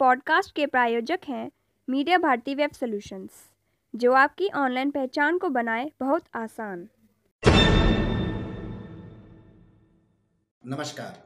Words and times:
Podcast 0.00 0.54
के 0.56 0.66
प्रायोजक 0.66 1.24
हैं 1.28 1.50
मीडिया 1.88 2.18
भारती 2.18 2.54
वेब 2.54 2.70
सॉल्यूशंस, 2.72 3.30
जो 3.94 4.12
आपकी 4.12 4.48
ऑनलाइन 4.56 4.90
पहचान 4.90 5.38
को 5.38 5.48
बनाए 5.48 5.90
बहुत 6.00 6.22
आसान। 6.34 6.86
नमस्कार। 10.62 11.18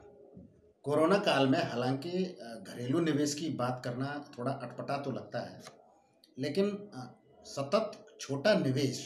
कोरोना 0.85 1.17
काल 1.17 1.47
में 1.47 1.57
हालाँकि 1.61 2.23
घरेलू 2.63 2.99
निवेश 3.01 3.33
की 3.33 3.49
बात 3.53 3.81
करना 3.85 4.09
थोड़ा 4.37 4.51
अटपटा 4.51 4.97
तो 4.97 5.11
लगता 5.11 5.39
है, 5.41 5.61
लेकिन 6.37 6.77
सतत 7.45 8.17
छोटा 8.19 8.53
निवेश 8.55 9.01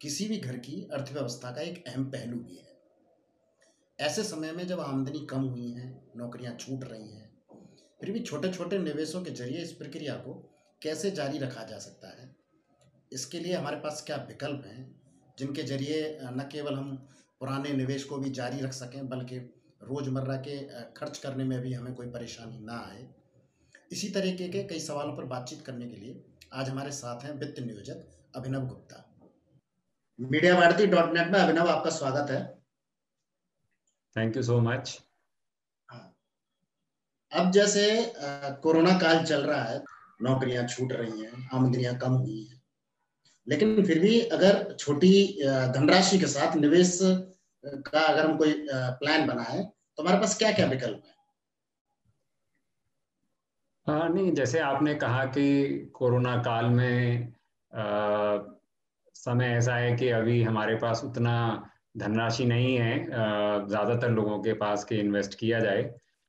किसी 0.00 0.28
भी 0.28 0.38
घर 0.38 0.56
की 0.58 0.80
अर्थव्यवस्था 0.92 1.50
का 1.50 1.60
एक 1.60 1.84
अहम 1.86 2.04
पहलू 2.06 2.40
भी 2.40 2.56
है। 2.56 2.74
ऐसे 3.98 4.24
समय 4.24 4.52
में 4.52 4.66
जब 4.66 4.80
आमदनी 4.80 5.26
कम 5.26 5.42
हुई 5.44 5.70
है, 5.70 5.88
नौकरियाँ 6.16 6.56
छूट 6.56 6.84
रही 6.84 7.08
हैं 7.08 7.25
फिर 8.00 8.10
भी 8.10 8.20
छोटे 8.20 8.52
छोटे 8.52 8.78
निवेशों 8.78 9.22
के 9.22 9.30
ज़रिए 9.30 9.58
इस 9.58 9.72
प्रक्रिया 9.72 10.14
को 10.16 10.32
कैसे 10.82 11.10
जारी 11.10 11.38
रखा 11.38 11.62
जा 11.62 11.78
सकता 11.78 12.08
है? 12.08 12.34
इसके 13.12 13.40
लिए 13.40 13.54
हमारे 13.54 13.76
पास 13.76 14.02
क्या 14.06 14.16
विकल्प 14.28 14.64
हैं, 14.66 15.00
जिनके 15.38 15.62
ज़रिए 15.62 16.18
न 16.22 16.48
केवल 16.52 16.74
हम 16.74 16.96
पुराने 17.40 17.72
निवेश 17.72 18.04
को 18.04 18.16
भी 18.18 18.30
जारी 18.30 18.60
रख 18.60 18.72
सकें, 18.72 19.08
बल्कि 19.08 19.38
रोज़मर्रा 19.82 20.36
के 20.38 20.58
खर्च 20.92 21.18
करने 21.18 21.44
में 21.44 21.60
भी 21.60 21.72
हमें 21.72 21.94
कोई 21.94 22.06
परेशानी 22.08 22.58
ना 22.58 22.78
आए? 22.90 23.08
इसी 23.92 24.08
तरीके 24.08 24.48
के 24.48 24.62
कई 24.64 24.80
सवालों 24.80 25.16
पर 25.16 25.24
बातचीत 25.24 25.60
करने 25.62 25.88
के 25.88 25.96
लिए 25.96 26.22
आज 26.52 26.68
हमारे 26.68 26.90
साथ 26.92 27.24
हैं 27.24 27.32
वित्त 27.32 27.60
नियोजक 27.60 28.04
Abhinav 28.36 28.66
Gupta. 28.66 29.02
Media 30.18 30.54
Bharti 30.54 30.86
dot 30.86 31.12
net 31.14 31.28
में 31.28 31.38
अभिनव, 31.40 31.68
आपका 31.68 31.90
स्वागत 31.90 32.30
है। 32.30 32.44
थैंक 34.16 34.36
यू 34.36 34.42
सो 34.42 34.60
मच 34.60 35.00
अब 37.32 37.50
जैसे 37.50 38.12
कोरोना 38.62 38.98
काल 38.98 39.24
चल 39.24 39.42
रहा 39.42 39.62
है 39.62 39.82
नौकरियाँ 40.22 40.66
छूट 40.66 40.92
रही 40.92 41.20
हैं 41.20 41.48
आमदनियाँ 41.54 41.96
कम 41.98 42.12
हुई 42.12 42.42
हैं 42.44 42.60
लेकिन 43.46 43.86
फिर 43.86 43.98
भी 43.98 44.20
अगर 44.30 44.76
छोटी 44.80 45.10
धनराशि 45.74 46.18
के 46.18 46.26
साथ 46.26 46.56
निवेश 46.56 46.98
का 47.64 48.00
अगर 48.00 48.26
हम 48.26 48.36
कोई 48.36 48.54
प्लान 48.72 49.26
बनाए 49.26 49.62
तो 49.96 50.02
हमारे 50.02 50.18
पास 50.18 50.38
क्या 50.38 50.52
क्या 50.52 50.66
विकल्प 50.66 51.02
है? 51.06 51.14
हाँ 53.86 54.08
नहीं 54.08 54.32
जैसे 54.32 54.58
आपने 54.58 54.94
कहा 54.94 55.24
कि 55.24 55.44
कोरोना 55.94 56.36
काल 56.36 56.64
में 56.64 57.32
आ, 57.72 58.38
समय 59.16 59.46
ऐसा 59.46 59.74
है 59.76 59.94
कि 59.96 60.08
अभी 60.08 60.42
हमारे 60.42 60.74
पास 60.76 61.02
उतना 61.04 61.34
धनराशि 61.96 62.44
नहीं 62.44 62.76
है 62.76 63.04
ज़्यादातर 63.68 64.10
लोगों 64.10 64.38
के 64.42 64.52
पास 64.52 64.84
कि 64.84 64.96
इन्वेस्ट 64.96 65.38
किया 65.38 65.60
जाए। 65.60 65.82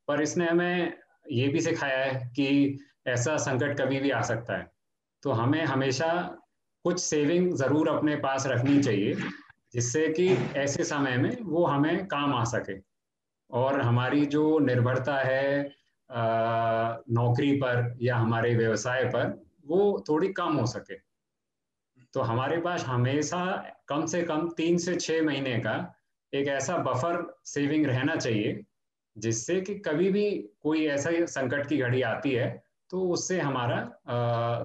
पर 0.08 0.22
इसने 0.22 0.48
हमें 0.48 0.92
ये 1.32 1.48
भी 1.48 1.60
सिखाया 1.60 2.04
है 2.04 2.14
कि 2.36 2.78
ऐसा 3.06 3.36
संकट 3.36 3.78
कभी 3.80 4.00
भी 4.00 4.10
आ 4.10 4.20
सकता 4.22 4.56
है। 4.58 4.70
तो 5.22 5.32
हमें 5.32 5.64
हमेशा 5.64 6.10
कुछ 6.84 7.00
सेविंग 7.00 7.52
ज़रूर 7.54 7.88
अपने 7.88 8.16
पास 8.16 8.46
रखनी 8.46 8.82
चाहिए 8.82 9.14
जिससे 9.74 10.08
कि 10.08 10.28
ऐसे 10.56 10.84
समय 10.84 11.16
में 11.16 11.36
वो 11.42 11.64
हमें 11.66 12.06
काम 12.06 12.34
आ 12.34 12.44
सके। 12.44 12.76
और 13.50 13.80
हमारी 13.80 14.24
जो 14.26 14.58
निर्भरता 14.58 15.18
है 15.18 15.78
आ, 16.10 16.96
नौकरी 17.10 17.52
पर 17.52 17.96
या 18.02 18.16
हमारे 18.16 18.54
व्यवसाय 18.56 19.04
पर 19.04 19.44
वो 19.66 20.04
थोड़ी 20.08 20.28
कम 20.32 20.56
हो 20.56 20.66
सके। 20.66 20.94
तो 22.14 22.20
हमारे 22.20 22.56
पास 22.60 22.84
हमेशा 22.84 23.44
कम 23.88 24.06
से 24.06 24.22
कम 24.22 24.48
तीन 24.56 24.78
से 24.78 24.94
छः 24.96 25.22
महीने 25.22 25.58
का 25.58 25.74
एक 26.32 26.48
ऐसा 26.48 26.76
बफर 26.78 27.22
सेविंग 27.44 27.86
रहना 27.86 28.16
चाहिए 28.16 28.64
जिससे 29.18 29.60
कि 29.60 29.74
कभी 29.74 30.10
भी 30.10 30.30
कोई 30.60 30.86
ऐसा 30.86 31.10
संकट 31.26 31.66
की 31.68 31.76
घड़ी 31.76 32.02
आती 32.02 32.32
है 32.32 32.62
तो 32.90 33.00
उससे 33.10 33.40
हमारा 33.40 33.78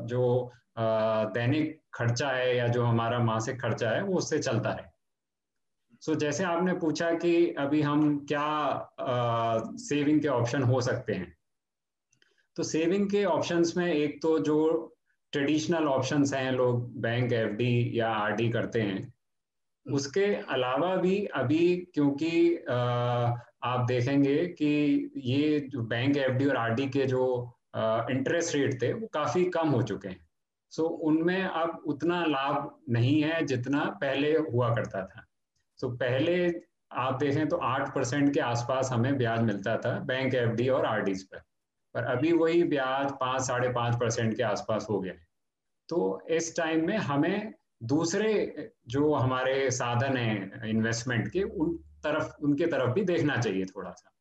जो 0.05 0.51
दैनिक 0.79 1.79
खर्चा 1.93 2.29
है 2.29 2.55
या 2.57 2.67
जो 2.67 2.83
हमारा 2.83 3.19
मासिक 3.19 3.61
खर्चा 3.61 3.89
है 3.89 4.03
वो 4.03 4.17
उससे 4.17 4.39
चलता 4.39 4.69
है। 4.69 4.91
सो 6.01 6.13
so, 6.13 6.19
जैसे 6.19 6.43
आपने 6.43 6.73
पूछा 6.73 7.11
कि 7.11 7.53
अभी 7.53 7.81
हम 7.81 8.25
क्या 8.25 8.41
आ, 8.41 9.59
सेविंग 9.77 10.21
के 10.21 10.27
ऑप्शन 10.27 10.63
हो 10.63 10.81
सकते 10.81 11.13
हैं। 11.13 11.37
तो 12.55 12.63
सेविंग 12.63 13.09
के 13.09 13.23
ऑप्शंस 13.25 13.73
में 13.77 13.93
एक 13.93 14.21
तो 14.21 14.37
जो 14.39 14.57
ट्रेडिशनल 15.31 15.87
ऑप्शंस 15.87 16.33
हैं 16.33 16.51
लोग 16.51 17.01
बैंक 17.01 17.33
एफडी 17.33 17.91
या 17.93 18.09
आरडी 18.09 18.49
करते 18.49 18.81
हैं 18.81 19.13
उसके 19.85 20.25
अलावा 20.35 20.95
भी 20.95 21.25
अभी 21.25 21.75
क्योंकि 21.93 22.31
आप 23.63 23.85
देखेंगे 23.87 24.45
कि 24.45 25.11
ये 25.17 25.59
जो 25.59 25.81
बैंक 25.81 26.17
एफडी 26.17 26.45
और 26.45 26.55
आरडी 26.55 26.87
के 26.89 27.05
जो 27.05 27.53
इंटरेस्ट 28.11 28.55
रेट 28.55 28.81
थे 28.81 28.93
वो 28.93 29.07
काफ़ी 29.07 29.45
कम 29.45 29.69
हो 29.69 29.81
चुके 29.81 30.07
हैं। 30.07 30.27
सो 30.71 30.83
so, 30.83 30.89
उनमें 30.89 31.43
अब 31.43 31.83
उतना 31.87 32.25
लाभ 32.25 32.79
नहीं 32.89 33.23
है 33.23 33.45
जितना 33.45 33.85
पहले 34.01 34.31
हुआ 34.37 34.75
करता 34.75 35.05
था। 35.05 35.25
सो 35.77 35.87
so, 35.87 35.93
पहले 35.93 36.53
आप 36.91 37.13
देखें 37.19 37.47
तो 37.47 37.57
आठ 37.57 37.95
परसेंट 37.95 38.33
के 38.33 38.39
आसपास 38.39 38.89
हमें 38.91 39.17
ब्याज 39.17 39.41
मिलता 39.41 39.77
था 39.77 39.99
बैंक 39.99 40.33
एफडी 40.33 40.69
और 40.69 40.85
आर 40.85 41.01
पर। 41.01 41.41
पर 41.95 42.03
अभी 42.03 42.31
वही 42.31 42.63
ब्याज 42.63 43.11
पाँच 43.11 43.41
साढ़े 43.41 43.69
पाँच 43.69 43.95
परसेंट 43.95 44.37
के 44.37 44.43
आसपास 44.43 44.87
हो 44.89 44.99
गया 44.99 45.13
है। 45.13 45.27
तो 45.89 46.27
इस 46.29 46.57
टाइम 46.57 46.87
में 46.87 46.97
हमें 46.97 47.53
दूसरे 47.83 48.71
जो 48.87 49.13
हमारे 49.13 49.71
साधन 49.71 50.17
हैं 50.17 50.63
इन्वेस्टमेंट 50.65 51.27
के 51.27 51.43
उन 51.43 51.79
तरफ़ 52.03 52.33
उनके 52.41 52.65
तरफ़ 52.65 52.93
भी 52.93 53.03
देखना 53.03 53.37
चाहिए 53.37 53.65
थोड़ा 53.65 53.91
सा। 53.91 54.11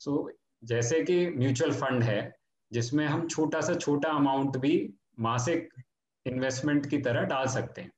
सो 0.00 0.28
so, 0.30 0.32
जैसे 0.64 1.02
कि 1.02 1.30
म्यूचुअल 1.30 1.72
फंड 1.72 2.02
है 2.02 2.36
जिसमें 2.72 3.06
हम 3.06 3.28
छोटा 3.28 3.60
सा 3.60 3.74
छोटा 3.74 4.08
अमाउंट 4.08 4.56
भी 4.56 4.94
मासिक 5.18 5.68
इन्वेस्टमेंट 6.26 6.86
की 6.86 6.98
तरह 6.98 7.22
डाल 7.22 7.46
सकते 7.46 7.80
हैं। 7.80 7.92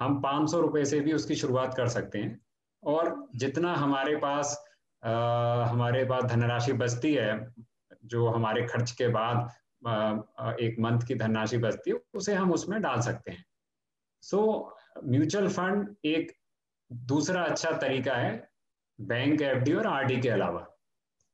हम 0.00 0.20
पाँच 0.20 0.50
सौ 0.50 0.60
रुपये 0.60 0.84
से 0.84 1.00
भी 1.00 1.12
उसकी 1.12 1.34
शुरुआत 1.34 1.74
कर 1.74 1.88
सकते 1.88 2.18
हैं। 2.18 2.40
और 2.84 3.28
जितना 3.36 3.74
हमारे 3.74 4.16
पास 4.16 4.64
आ, 5.04 5.64
हमारे 5.64 6.04
पास 6.04 6.24
धनराशि 6.24 6.72
बचती 6.72 7.14
है 7.14 7.54
जो 8.04 8.26
हमारे 8.28 8.66
खर्च 8.66 8.90
के 8.90 9.08
बाद 9.08 9.50
आ, 9.86 10.52
एक 10.60 10.76
मंथ 10.80 11.00
की 11.00 11.14
धनराशि 11.14 11.58
बचती 11.58 11.90
है 11.90 11.96
उसे 12.14 12.34
हम 12.34 12.52
उसमें 12.52 12.80
डाल 12.82 13.00
सकते 13.00 13.30
हैं। 13.30 13.44
सो 14.22 14.76
म्यूचुअल 15.04 15.48
फंड 15.48 15.94
एक 16.04 16.32
दूसरा 16.92 17.42
अच्छा 17.42 17.70
तरीका 17.72 18.14
है 18.14 18.51
बैंक 18.98 19.42
एफडी 19.42 19.72
और 19.72 19.86
आरडी 19.86 20.20
के 20.20 20.28
अलावा। 20.28 20.66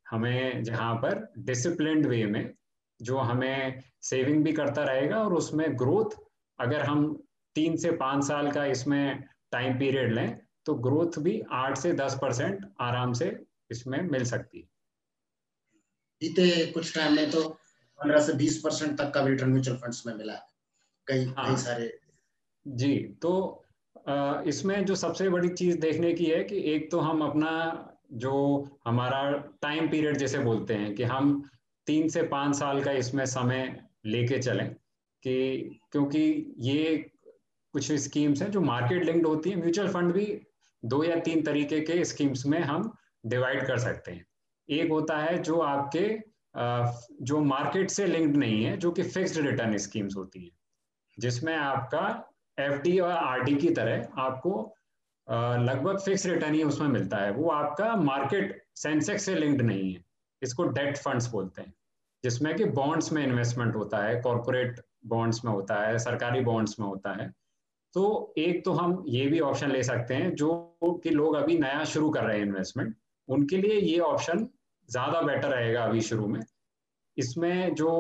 हमें 0.07 0.63
जहाँ 0.65 0.95
पर 0.95 1.33
डिसिप्लिन 1.39 2.07
वे 2.07 2.25
में 2.27 2.55
जो 3.01 3.19
हमें 3.19 3.83
सेविंग 4.03 4.45
भी 4.45 4.53
करता 4.53 4.85
रहेगा 4.85 5.17
और 5.17 5.35
उसमें 5.35 5.67
ग्रोथ 5.79 6.17
अगर 6.59 6.83
हम 6.83 7.13
तीन 7.57 7.77
से 7.77 7.91
पाँच 7.97 8.25
साल 8.25 8.51
का 8.53 8.65
इसमें 8.67 9.23
टाइम 9.53 9.79
पीरियड 9.79 10.13
लें 10.13 10.39
तो 10.67 10.75
ग्रोथ 10.77 11.19
भी 11.19 11.41
आठ 11.53 11.77
से 11.79 11.93
दस 11.93 12.19
परसेंट 12.23 12.65
आराम 12.81 13.13
से 13.13 13.29
इसमें 13.71 14.01
मिल 14.03 14.25
सकती 14.25 14.59
है। 14.59 14.69
बीते 16.21 16.67
कुछ 16.73 16.95
टाइम 16.95 17.15
में 17.17 17.31
तो 17.31 17.49
पंद्रह 17.99 18.21
से 18.21 18.33
बीस 18.33 18.61
परसेंट 18.65 18.99
तक 18.99 19.11
का 19.15 19.21
रिटर्न 19.27 19.51
म्यूचुअल 19.51 19.77
फंड्स 19.77 20.07
में 20.07 20.15
मिला 20.15 20.33
है। 20.33 20.43
कई 21.07 21.25
हाँ, 21.27 21.47
कई 21.47 21.57
सारे 21.57 21.99
जी 22.67 22.97
तो 23.23 23.65
इसमें 24.47 24.85
जो 24.85 24.95
सबसे 24.95 25.29
बड़ी 25.29 25.49
चीज़ 25.49 25.79
देखने 25.79 26.13
की 26.13 26.25
है 26.25 26.43
कि 26.45 26.59
एक 26.73 26.91
तो 26.91 26.99
हम 26.99 27.23
अपना 27.23 27.51
जो 28.13 28.35
हमारा 28.87 29.23
टाइम 29.63 29.89
पीरियड 29.89 30.17
जैसे 30.17 30.39
बोलते 30.39 30.75
हैं 30.75 30.95
कि 30.95 31.03
हम 31.03 31.43
तीन 31.87 32.09
से 32.09 32.23
पाँच 32.23 32.57
साल 32.57 32.83
का 32.83 32.93
इसमें 32.93 33.25
समय 33.27 33.85
लेके 34.07 34.39
चलें 34.39 34.69
कि 35.23 35.37
क्योंकि 35.93 36.55
ये 36.59 36.97
कुछ 37.75 37.93
स्कीम्स 37.93 38.43
हैं 38.43 38.51
जो 38.51 38.61
मार्केट 38.61 39.05
लिंक्ड 39.05 39.27
होती 39.27 39.51
है 39.51 39.57
म्यूचुअल 39.57 39.89
फंड 39.89 40.13
भी 40.13 40.27
दो 40.85 41.03
या 41.05 41.17
तीन 41.21 41.43
तरीके 41.43 41.81
के 41.81 42.05
स्कीम्स 42.05 42.47
में 42.47 42.61
हम 42.61 42.93
डिवाइड 43.27 43.67
कर 43.67 43.79
सकते 43.79 44.13
हैं। 44.13 44.27
एक 44.69 44.91
होता 44.91 45.17
है 45.19 45.39
जो 45.43 45.59
आपके 45.61 46.09
जो 47.25 47.41
मार्केट 47.41 47.91
से 47.91 48.07
लिंक्ड 48.07 48.37
नहीं 48.37 48.65
है, 48.65 48.77
जो 48.77 48.91
कि 48.91 49.03
फिक्स्ड 49.03 49.47
रिटर्न 49.47 49.77
स्कीम्स 49.77 50.17
होती 50.17 50.45
है, 50.45 50.51
जिसमें 51.19 51.55
आपका 51.57 52.35
एफ़ 52.59 52.89
और 53.01 53.11
आरडी 53.11 53.55
की 53.57 53.71
तरह 53.75 54.21
आपको 54.21 54.53
लगभग 55.63 55.99
फिक्स 56.01 56.27
रिटर्न 56.27 56.55
ही 56.55 56.63
उसमें 56.65 56.89
मिलता 56.89 57.17
है। 57.17 57.31
वो 57.33 57.49
आपका 57.51 57.95
मार्केट 57.97 58.63
सेंसेक्स 58.77 59.25
से 59.25 59.35
लिंक्ड 59.35 59.63
नहीं 59.63 59.93
है। 59.93 60.05
इसको 60.43 60.65
डेट 60.69 60.97
फंड्स 60.99 61.31
बोलते 61.31 61.63
हैं, 61.63 61.73
जिसमें 62.25 62.55
कि 62.57 62.65
बॉन्ड्स 62.77 63.13
में 63.13 63.23
इन्वेस्टमेंट 63.25 63.75
होता 63.77 63.99
है 63.99 64.21
कॉरपोरेट 64.21 64.81
बॉन्ड्स 65.07 65.45
में 65.45 65.53
होता 65.53 65.75
है, 65.83 65.99
सरकारी 65.99 66.41
बॉन्ड्स 66.43 66.79
में 66.81 66.87
होता 66.87 67.13
है। 67.13 67.33
तो 67.95 68.35
एक 68.39 68.65
तो 68.65 68.73
हम 68.73 69.03
ये 69.09 69.27
भी 69.27 69.41
ऑप्शन 69.43 69.71
ले 69.71 69.83
सकते 69.83 70.15
हैं, 70.15 70.35
जो 70.35 70.99
कि 71.03 71.11
लोग 71.11 71.35
अभी 71.37 71.59
नया 71.59 71.85
शुरू 71.87 72.11
कर 72.11 72.25
रहे 72.25 72.39
हैं 72.39 72.47
इन्वेस्टमेंट 72.47 72.95
उनके 73.29 73.57
लिए 73.57 73.79
ये 73.81 73.99
ऑप्शन 74.01 74.49
ज़्यादा 74.89 75.21
बेटर 75.23 75.49
रहेगा 75.49 75.83
अभी 75.85 76.01
शुरू 76.03 76.27
में। 76.29 76.41
इसमें 77.17 77.75
जो 77.75 77.91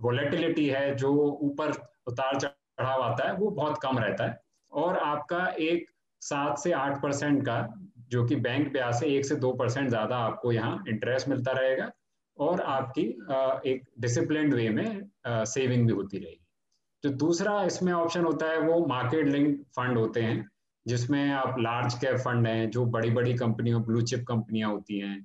वोलेटिलिटी 0.00 0.66
है, 0.68 0.94
जो 0.94 1.12
ऊपर 1.42 1.72
उतार 2.06 2.38
चढ़ाव 2.78 3.02
आता 3.02 3.28
है, 3.28 3.34
वो 3.34 3.50
बहुत 3.50 3.78
कम 3.82 3.98
रहता 3.98 4.24
है। 4.24 4.38
और 4.72 4.96
आपका 4.98 5.46
एक 5.60 5.90
सात 6.22 6.58
से 6.58 6.72
आठ 6.74 7.02
परसेंट 7.02 7.42
का, 7.42 7.66
जो 8.10 8.24
कि 8.24 8.36
बैंक 8.38 8.72
ब्याज 8.72 8.94
से 8.94 9.06
एक 9.16 9.24
से 9.24 9.36
दो 9.36 9.52
परसेंट 9.54 9.88
ज़्यादा 9.88 10.16
आपको 10.20 10.52
यहाँ 10.52 10.82
इंटरेस्ट 10.88 11.28
मिलता 11.28 11.52
रहेगा 11.52 11.90
और 12.38 12.60
आपकी 12.60 13.02
एक 13.66 13.82
डिसिप्लिन 14.00 14.52
वे 14.52 14.68
में 14.70 15.10
सेविंग 15.26 15.86
भी 15.86 15.92
होती 15.92 16.18
रहेगी। 16.18 16.40
जो 17.04 17.10
दूसरा 17.12 17.62
इसमें 17.64 17.92
ऑप्शन 17.92 18.24
होता 18.24 18.46
है, 18.46 18.58
वो 18.58 18.86
मार्केट 18.86 19.28
लिंक 19.28 19.60
फंड 19.76 19.98
होते 19.98 20.22
हैं, 20.22 20.48
जिसमें 20.86 21.30
आप 21.32 21.56
लार्ज 21.58 21.94
कैप 21.94 22.16
फंड 22.18 22.46
हैं, 22.46 22.70
जो 22.70 22.84
बड़ी 22.86 23.10
बड़ी 23.10 23.34
कंपनियों 23.34 23.82
ब्लू 23.82 24.00
चिप 24.02 24.24
कंपनियाँ 24.28 24.70
होती 24.70 24.98
हैं 24.98 25.20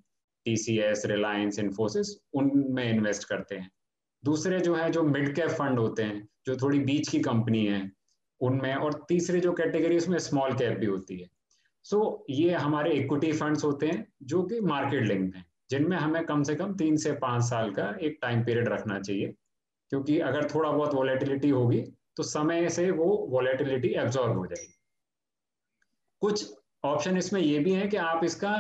T 0.46 0.56
C 0.58 0.78
S 0.82 1.04
Reliance 1.06 1.60
Infosys 1.60 2.16
उनमें 2.34 2.84
इन्वेस्ट 2.84 3.28
करते 3.30 3.56
हैं। 3.56 3.70
दूसरे 4.24 4.60
जो 4.60 4.76
है 4.76 4.90
जो 4.92 5.04
मिड 5.04 5.34
कैप 5.36 5.50
फंड 5.50 5.80
होते 5.80 6.04
हैं 6.04 6.28
जो 6.46 6.56
थोड़ी 6.56 6.80
बीच 6.80 7.08
की 7.08 7.20
कंपनी 7.20 7.66
है 7.66 7.90
उनमें 8.42 8.74
और 8.76 8.94
तीसरे 9.10 9.40
जो 9.40 9.52
कैटेगरी 9.54 9.98
उसमें 9.98 10.18
स्मॉल 10.20 10.54
कैप 10.54 10.78
भी 10.78 10.86
होती 10.86 11.20
है। 11.20 11.30
सो 11.86 11.98
so, 11.98 12.36
ये 12.36 12.54
हमारे 12.54 12.92
इक्विटी 12.92 13.32
फंड्स 13.32 13.64
होते 13.64 13.88
हैं 13.88 14.06
जो 14.24 14.44
कि 14.44 14.60
मार्केट 14.62 15.04
लिंक 15.04 15.36
हैं 15.36 15.46
जिनमें 15.70 15.98
हमें 15.98 16.24
कम 16.26 16.44
से 16.44 16.56
कम 16.56 16.74
तीन 16.76 16.98
से 16.98 17.12
पाँच 17.12 17.44
साल 17.44 17.72
का 17.72 17.90
एक 18.02 18.18
टाइम 18.22 18.44
पीरियड 18.44 18.70
रखना 18.70 19.00
चाहिए। 19.00 19.34
क्योंकि 19.92 20.20
अगर 20.20 20.50
थोड़ा 20.50 20.72
बहुत 20.72 20.94
वॉलेटिलिटी 20.94 21.50
होगी 21.50 21.82
तो 22.18 22.24
समय 22.24 22.70
से 22.70 22.90
वो 22.92 23.06
वॉलेटिलिटी 23.30 23.88
एब्जॉर्ब 23.96 24.38
हो 24.38 24.46
जाएगी। 24.46 24.74
कुछ 26.22 26.54
ऑप्शन 26.84 27.18
इसमें 27.18 27.42
ये 27.42 27.60
भी 27.60 27.74
है 27.74 27.88
कि 27.88 27.98
आप 27.98 28.24
इसका 28.24 28.54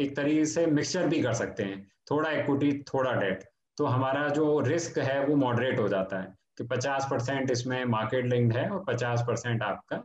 एक 0.00 0.16
तरीके 0.16 0.44
से 0.46 0.66
मिक्सचर 0.66 1.06
भी 1.08 1.20
कर 1.22 1.32
सकते 1.34 1.62
हैं। 1.62 1.86
थोड़ा 2.10 2.30
इक्विटी 2.30 2.72
थोड़ा 2.88 3.12
डेट 3.12 3.44
तो 3.78 3.86
हमारा 3.86 4.28
जो 4.30 4.58
रिस्क 4.60 4.98
है 4.98 5.24
वो 5.26 5.36
मॉडरेट 5.36 5.78
हो 5.80 5.88
जाता 5.88 6.20
है। 6.20 6.34
कि 6.58 6.64
50 6.66 7.06
परसेंट 7.10 7.50
इसमें 7.50 7.84
मार्केट 7.86 8.24
लिंक्ड 8.26 8.56
है 8.56 8.68
और 8.70 8.84
50 8.88 9.22
परसेंट 9.26 9.62
आपका 9.62 9.96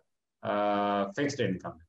फिक्स्ड 1.18 1.42
इनकम 1.42 1.70
है। 1.70 1.86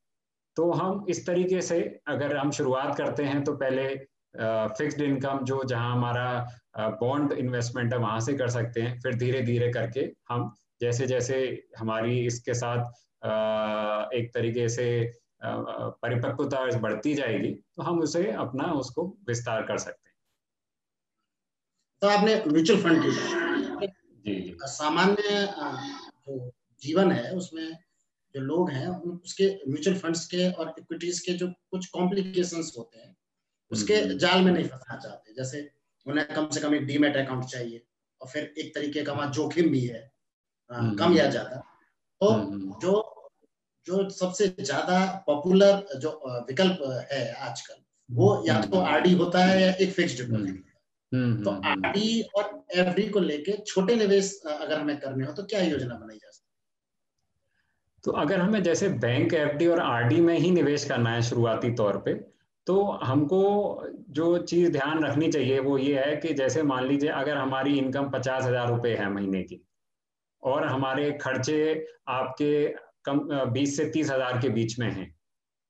तो 0.57 0.71
हम 0.73 1.05
इस 1.09 1.27
तरीके 1.27 1.61
से 1.63 1.81
अगर 2.09 2.37
हम 2.37 2.51
शुरुआत 2.51 2.97
करते 2.99 3.25
हैं 3.25 3.43
तो 3.45 3.53
पहले 3.57 3.89
फिक्स्ड 4.79 5.01
इनकम 5.03 5.39
जो 5.45 5.63
जहाँ 5.65 5.93
हमारा 5.93 6.27
बॉन्ड 7.01 7.33
इन्वेस्टमेंट 7.35 7.93
है, 7.93 7.99
वहाँ 7.99 8.21
से 8.21 8.35
कर 8.35 8.49
सकते 8.49 8.83
हैं। 8.83 8.99
फिर 9.01 9.15
धीरे 9.17 9.41
धीरे 9.43 9.69
करके 9.73 10.11
हम 10.31 10.53
जैसे 10.81 11.07
जैसे 11.07 11.37
हमारी 11.79 12.19
इसके 12.27 12.55
साथ 12.55 12.85
एक 14.15 14.31
तरीके 14.35 14.69
से 14.69 14.87
परिपक्वता 15.45 16.65
बढ़ती 16.81 17.15
जाएगी 17.15 17.53
तो 17.77 17.83
हम 17.83 18.01
उसे 18.01 18.31
अपना 18.33 18.73
उसको 18.75 19.07
विस्तार 19.29 19.63
कर 19.63 19.79
सकते 19.79 20.09
हैं। 20.09 20.14
तो 22.05 22.09
आपने 22.09 22.35
म्यूचुअल 22.47 22.81
फंड 22.83 23.03
की 23.05 24.57
सामान्य 24.69 25.37
जो 26.27 26.51
जीवन 26.83 27.13
है 27.13 27.31
उसमें 27.33 27.77
जो 28.35 28.41
लोग 28.41 28.71
हैं 28.71 28.89
उसके 28.89 29.47
म्यूचुअल 29.69 29.97
फंड्स 29.97 30.27
के 30.27 30.51
और 30.53 30.75
इक्विटीज 30.79 31.21
के 31.21 31.33
जो 31.33 31.47
कुछ 31.71 31.87
कॉम्प्लिकेशंस 31.87 32.73
होते 32.79 32.99
हैं 32.99 33.17
उसके 33.71 33.95
हम्म, 33.95 34.09
हम्म। 34.09 34.19
जाल 34.19 34.43
में 34.43 34.53
नहीं 34.53 34.65
फंसना 34.65 34.97
चाहते। 34.97 35.35
जैसे 35.35 35.71
उन्हें 36.07 36.27
कम 36.27 36.49
से 36.49 36.61
कम 36.61 36.75
एक 36.75 36.85
डीमेट 36.87 37.17
अकाउंट 37.17 37.45
चाहिए 37.45 37.83
और 38.21 38.29
फिर 38.29 38.53
एक 38.59 38.75
तरीके 38.75 39.03
का 39.05 39.13
वहाँ 39.13 39.31
जोखिम 39.33 39.71
भी 39.71 39.81
है 39.81 40.13
हम्म, 40.71 40.95
कम 40.97 41.17
या 41.17 41.31
ज़्यादा। 41.31 41.57
तो 42.21 42.31
जो 42.81 42.93
जो 43.87 44.11
सबसे 44.11 44.55
ज़्यादा 44.61 45.25
पॉपुलर 45.27 45.99
जो 45.99 46.11
विकल्प 46.49 47.09
है 47.13 47.25
आजकल 47.33 47.83
वो 48.11 48.45
या 48.49 48.61
तो 48.61 48.81
आरडी 48.81 49.13
होता 49.15 49.45
है 49.45 49.61
या 49.63 49.73
एक 49.73 49.93
फिक्स 49.93 50.21
डिपॉजिट 50.21 50.74
तो 51.15 51.51
आरडी 51.67 52.23
और 52.37 52.65
एफडी 52.77 53.09
को 53.09 53.21
लेके 53.21 53.57
छोटे 53.67 53.97
निवेश 53.97 54.35
अगर 54.47 54.79
हमें 54.79 54.99
करने 55.01 55.27
हो 55.27 55.33
तो 55.33 55.43
क्या 55.45 55.61
योजना 55.61 55.95
बनाई 55.95 56.17
जा 56.17 56.31
सकती 56.31 56.43
तो 58.05 58.13
अगर 58.19 58.41
हमें 58.41 58.63
जैसे 58.63 58.89
बैंक 59.01 59.35
एफडी 59.35 59.67
और 59.67 59.81
आरडी 59.81 60.21
में 60.21 60.37
ही 60.39 60.51
निवेश 60.51 60.85
करना 60.85 61.11
है 61.11 61.23
शुरुआती 61.23 61.71
तौर 61.75 61.97
पे 61.99 62.15
तो 62.67 62.83
हमको 63.05 63.43
जो 64.11 64.37
चीज़ 64.39 64.71
ध्यान 64.73 65.05
रखनी 65.05 65.31
चाहिए 65.31 65.59
वो 65.61 65.77
ये 65.79 65.99
है 65.99 66.17
कि 66.17 66.33
जैसे 66.35 66.63
मान 66.63 66.87
लीजिए 66.87 67.11
अगर 67.13 67.37
हमारी 67.37 67.79
इनकम 67.79 68.11
पचास 68.11 68.45
हज़ार 68.45 68.69
रुपये 68.69 68.97
है 68.97 69.11
महीने 69.11 69.43
की 69.43 69.61
और 70.43 70.67
हमारे 70.67 71.11
खर्चे 71.21 71.59
आपके 72.09 72.55
कम 73.05 73.21
बीस 73.53 73.77
से 73.77 73.85
तीस 73.91 74.11
हज़ार 74.11 74.41
के 74.41 74.49
बीच 74.49 74.79
में 74.79 74.91
हैं 74.91 75.15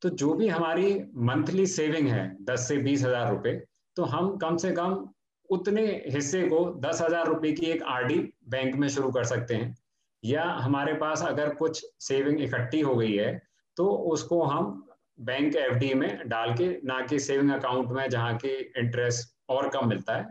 तो 0.02 0.08
जो 0.12 0.32
भी 0.34 0.48
हमारी 0.48 0.94
मंथली 1.24 1.66
सेविंग 1.66 2.08
है 2.08 2.24
दस 2.44 2.68
से 2.68 2.76
बीस 2.78 3.04
हज़ार 3.04 3.30
रुपये 3.30 3.52
तो 3.96 4.04
हम 4.06 4.36
कम 4.36 4.56
से 4.56 4.70
कम 4.72 5.04
उतने 5.50 5.82
हिस्से 6.06 6.42
को 6.48 6.64
दस 6.80 7.00
हज़ार 7.00 7.26
रुपये 7.26 7.52
की 7.52 7.66
एक 7.66 7.82
आरडी 7.88 8.18
बैंक 8.48 8.74
में 8.74 8.88
शुरू 8.88 9.10
कर 9.12 9.24
सकते 9.26 9.54
हैं। 9.54 9.74
या 10.22 10.42
हमारे 10.42 10.92
पास 10.94 11.22
अगर 11.22 11.54
कुछ 11.54 11.84
सेविंग 12.00 12.40
इकट्ठी 12.40 12.80
हो 12.80 12.94
गई 12.96 13.12
है 13.12 13.32
तो 13.76 13.86
उसको 14.12 14.42
हम 14.42 14.80
बैंक 15.20 15.56
एफडी 15.56 15.92
में 15.94 16.28
डाल 16.28 16.54
के, 16.54 16.68
ना 16.84 17.00
कि 17.02 17.18
सेविंग 17.20 17.50
अकाउंट 17.52 17.90
में, 17.90 18.08
जहाँ 18.08 18.36
की 18.36 18.48
इंटरेस्ट 18.78 19.34
और 19.48 19.68
कम 19.68 19.88
मिलता 19.88 20.16
है। 20.16 20.30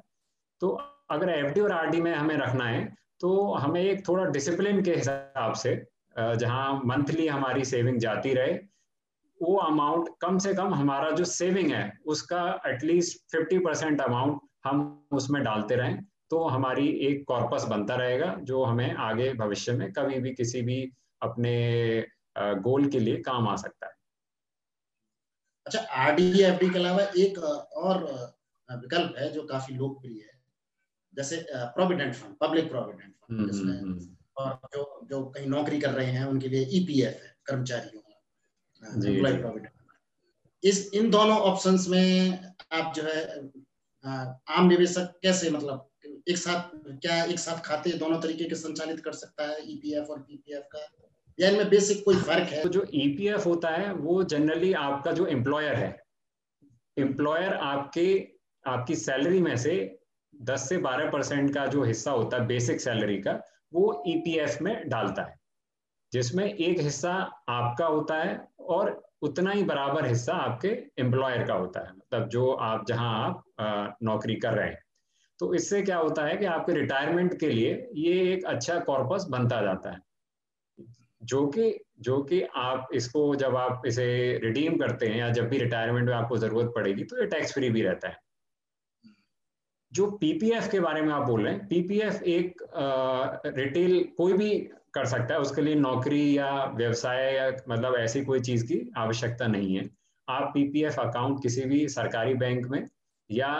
तो 0.61 0.69
अगर 1.11 1.29
एफडी 1.29 1.61
और 1.61 1.71
आरडी 1.71 2.01
में 2.01 2.13
हमें 2.13 2.35
रखना 2.37 2.65
है 2.65 2.83
तो 3.21 3.53
हमें 3.55 3.81
एक 3.81 4.07
थोड़ा 4.07 4.25
डिसिप्लिन 4.27 4.81
के 4.83 4.93
हिसाब 4.93 5.53
से 5.55 5.75
जहाँ 6.15 6.81
मंथली 6.85 7.27
हमारी 7.27 7.65
सेविंग 7.65 7.97
जाती 7.99 8.33
रहे, 8.33 8.53
वो 9.39 9.55
अमाउंट 9.57 10.09
कम 10.21 10.37
से 10.37 10.53
कम 10.53 10.73
हमारा 10.73 11.11
जो 11.11 11.25
सेविंग 11.25 11.71
है, 11.71 11.91
उसका 12.05 12.61
एटलीस्ट 12.67 13.19
फिफ्टी 13.31 13.57
परसेंट 13.59 14.01
अमाउंट 14.01 14.39
हम 14.65 15.07
उसमें 15.11 15.43
डालते 15.43 15.75
रहें 15.75 16.03
तो 16.29 16.43
हमारी 16.47 16.87
एक 17.07 17.23
कॉर्पस 17.27 17.63
बनता 17.63 17.95
रहेगा 17.95 18.35
जो 18.41 18.63
हमें 18.63 18.93
आगे 18.93 19.33
भविष्य 19.33 19.71
में 19.71 19.91
कभी 19.93 20.19
भी 20.19 20.33
किसी 20.33 20.61
भी 20.61 20.91
अपने 21.21 21.53
गोल 22.37 22.89
के 22.89 22.99
लिए 22.99 23.17
काम 23.21 23.47
आ 23.47 23.55
सकता 23.55 23.87
है। 23.87 23.93
अच्छा 25.65 25.79
आरडी 25.79 26.41
एफडी 26.41 26.69
के 26.69 26.79
अलावा 26.79 27.03
एक 27.17 27.37
और 27.77 28.03
विकल्प 28.69 29.15
है 29.17 29.31
जो 29.31 29.43
काफ़ी 29.43 29.75
लोकप्रिय 29.75 30.21
है। 30.21 30.39
जैसे 31.13 31.45
provident 31.53 32.13
fund 32.15 32.35
public 32.41 32.69
provident 32.69 33.13
fund 33.23 34.07
और 34.37 34.59
जो 34.75 35.07
जो 35.09 35.23
कहीं 35.25 35.47
नौकरी 35.47 35.79
कर 35.79 35.89
रहे 35.89 36.11
हैं 36.11 36.25
उनके 36.25 36.47
लिए 36.47 36.67
ईपीएफ 36.71 37.21
है 37.23 37.35
कर्मचारियों 37.45 38.01
का 38.01 38.09
इस 40.63 40.89
इन 40.93 41.09
दोनों 41.09 41.37
ऑप्शंस 41.37 41.87
में 41.89 42.39
आप 42.71 42.93
जो 42.95 43.03
है 43.03 43.23
आम 44.05 44.67
निवेशक 44.67 45.19
कैसे 45.21 45.49
मतलब 45.49 45.89
एक 46.29 46.37
साथ, 46.37 46.69
क्या 46.75 47.23
एक 47.23 47.39
साथ 47.39 47.59
खाते 47.59 47.91
दोनों 47.91 48.21
तरीके 48.21 48.43
के 48.43 48.55
संचालित 48.55 48.99
कर 48.99 49.11
सकता 49.11 49.47
है 49.47 49.71
ईपीएफ 49.71 50.07
और 50.09 50.19
पीपीएफ 50.19 50.67
का? 50.75 50.87
या 51.39 51.49
इनमें 51.49 51.69
बेसिक 51.69 52.05
कोई 52.05 52.15
फ़र्क 52.15 52.47
है? 52.49 52.63
तो 52.63 52.69
जो 52.69 52.85
ईपीएफ 52.93 53.45
होता 53.45 53.69
है, 53.69 53.93
वो 53.93 54.23
जनरली 54.23 54.73
आपका 54.73 55.11
जो 55.11 55.25
एम्प्लॉयर 55.25 55.75
है 55.75 56.03
एम्प्लॉयर 56.97 57.53
आपके, 57.53 58.27
आपकी 58.67 58.95
सैलरी 58.95 59.41
में 59.41 59.57
से 59.57 59.99
10 60.41 60.69
से 60.69 60.77
12 60.77 61.11
परसेंट 61.11 61.53
का 61.53 61.65
जो 61.65 61.83
हिस्सा 61.83 62.11
होता 62.11 62.37
है 62.37 62.47
बेसिक 62.47 62.81
सैलरी 62.81 63.17
का, 63.17 63.41
वो 63.73 64.03
ईपीएफ 64.07 64.57
में 64.61 64.89
डालता 64.89 65.21
है। 65.21 65.39
जिसमें 66.13 66.53
एक 66.53 66.79
हिस्सा 66.79 67.13
आपका 67.49 67.85
होता 67.85 68.15
है 68.15 68.47
और 68.69 69.01
उतना 69.21 69.51
ही 69.51 69.63
बराबर 69.63 70.05
हिस्सा 70.05 70.33
आपके 70.35 70.67
एम्प्लॉयर 70.99 71.43
का 71.47 71.53
होता 71.53 71.79
है। 71.79 71.91
मतलब 71.91 72.27
जो 72.29 72.51
आप, 72.51 72.85
जहाँ 72.87 73.13
आप 73.19 73.97
नौकरी 74.03 74.35
कर 74.35 74.53
रहे 74.53 74.67
हैं। 74.67 74.81
तो 75.39 75.53
इससे 75.53 75.81
क्या 75.81 75.97
होता 75.97 76.25
है 76.25 76.35
कि 76.37 76.45
आपके 76.45 76.73
रिटायरमेंट 76.73 77.39
के 77.39 77.49
लिए 77.49 77.71
ये 77.95 78.33
एक 78.33 78.45
अच्छा 78.45 78.79
कॉर्पस 78.81 79.25
बनता 79.29 79.61
जाता 79.61 79.91
है। 79.91 79.99
जो 81.23 81.45
कि 81.47 81.73
जो 81.99 82.21
कि 82.23 82.41
आप 82.55 82.89
इसको 82.93 83.35
जब 83.35 83.55
आप 83.55 83.83
इसे 83.87 84.05
रिडीम 84.43 84.77
करते 84.77 85.07
हैं 85.07 85.17
या 85.17 85.29
जब 85.29 85.47
भी 85.49 85.57
रिटायरमेंट 85.57 86.07
में 86.07 86.13
आपको 86.15 86.37
ज़रूरत 86.37 86.71
पड़ेगी 86.75 87.03
तो 87.03 87.19
ये 87.19 87.25
टैक्स 87.25 87.53
फ्री 87.53 87.69
भी 87.69 87.81
रहता 87.81 88.07
है। 88.07 88.17
जो 89.91 90.09
पीपीएफ 90.11 90.67
के 90.71 90.79
बारे 90.79 91.01
में 91.01 91.13
आप 91.13 91.27
बोल 91.27 91.43
रहे 91.43 91.53
हैं 91.53 91.67
पीपीएफ 91.67 92.21
एक 92.23 92.63
रिटेल 93.47 94.03
कोई 94.17 94.33
भी 94.33 94.49
कर 94.93 95.05
सकता 95.05 95.33
है। 95.33 95.39
उसके 95.39 95.61
लिए 95.61 95.75
नौकरी 95.75 96.37
या 96.37 96.51
व्यवसाय 96.75 97.33
या 97.35 97.49
मतलब 97.69 97.95
ऐसी 97.95 98.23
कोई 98.25 98.39
चीज़ 98.39 98.65
की 98.65 98.79
आवश्यकता 98.97 99.47
नहीं 99.47 99.75
है। 99.77 99.89
आप 100.27 100.51
पीपीएफ 100.53 100.99
अकाउंट 100.99 101.41
किसी 101.43 101.65
भी 101.65 101.87
सरकारी 101.89 102.33
बैंक 102.33 102.67
में 102.67 102.87
या 103.29 103.53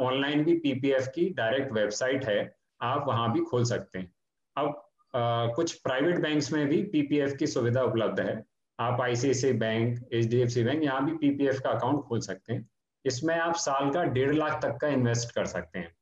ऑनलाइन 0.00 0.44
भी 0.44 0.54
पीपीएफ 0.58 1.08
की 1.14 1.28
डायरेक्ट 1.30 1.72
वेबसाइट 1.72 2.24
है 2.24 2.38
आप 2.80 3.04
वहाँ 3.08 3.32
भी 3.32 3.40
खोल 3.40 3.64
सकते 3.64 3.98
हैं। 3.98 4.12
अब 4.56 4.86
आ, 5.14 5.46
कुछ 5.46 5.72
प्राइवेट 5.74 6.18
बैंक्स 6.18 6.52
में 6.52 6.66
भी 6.68 6.82
पीपीएफ 6.82 7.32
की 7.36 7.46
सुविधा 7.46 7.82
उपलब्ध 7.82 8.20
है। 8.20 8.34
आप 8.78 9.00
ICIC 9.00 9.52
bank 9.52 10.08
H 10.12 10.26
D 10.26 10.40
F 10.40 10.50
C 10.50 10.62
bank 10.64 10.82
यहाँ 10.84 11.04
भी 11.04 11.16
पीपीएफ 11.16 11.58
का 11.60 11.70
अकाउंट 11.70 12.04
खोल 12.04 12.20
सकते 12.20 12.52
हैं। 12.52 12.68
इसमें 13.04 13.34
आप 13.34 13.54
साल 13.54 13.90
का 13.90 14.04
डेढ़ 14.04 14.34
लाख 14.34 14.60
तक 14.62 14.76
का 14.80 14.88
इन्वेस्ट 14.88 15.34
कर 15.34 15.46
सकते 15.46 15.78
हैं। 15.78 15.94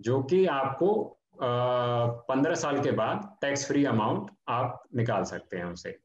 जो 0.00 0.22
कि 0.22 0.44
आपको 0.46 0.90
पंद्रह 1.36 2.54
साल 2.54 2.80
के 2.82 2.90
बाद 2.92 3.36
टैक्स 3.40 3.66
फ्री 3.68 3.84
अमाउंट 3.84 4.30
आप 4.48 4.82
निकाल 4.96 5.24
सकते 5.24 5.56
हैं 5.56 5.64
उसे। 5.64 5.96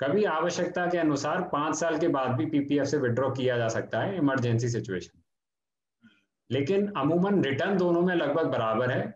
कभी 0.00 0.24
आवश्यकता 0.24 0.86
के 0.86 0.98
अनुसार 0.98 1.42
पाँच 1.52 1.76
साल 1.76 1.98
के 1.98 2.08
बाद 2.08 2.30
भी 2.30 2.46
पीपीएफ 2.46 2.86
से 2.86 2.96
विड्रॉ 2.98 3.30
किया 3.30 3.56
जा 3.58 3.68
सकता 3.68 4.00
है 4.00 4.16
इमरजेंसी 4.16 4.68
सिचुएशन 4.68 5.22
लेकिन 6.50 6.86
अमूमन 6.96 7.42
रिटर्न 7.44 7.76
दोनों 7.76 8.00
में 8.02 8.14
लगभग 8.14 8.50
बराबर 8.50 8.90
है। 8.90 9.14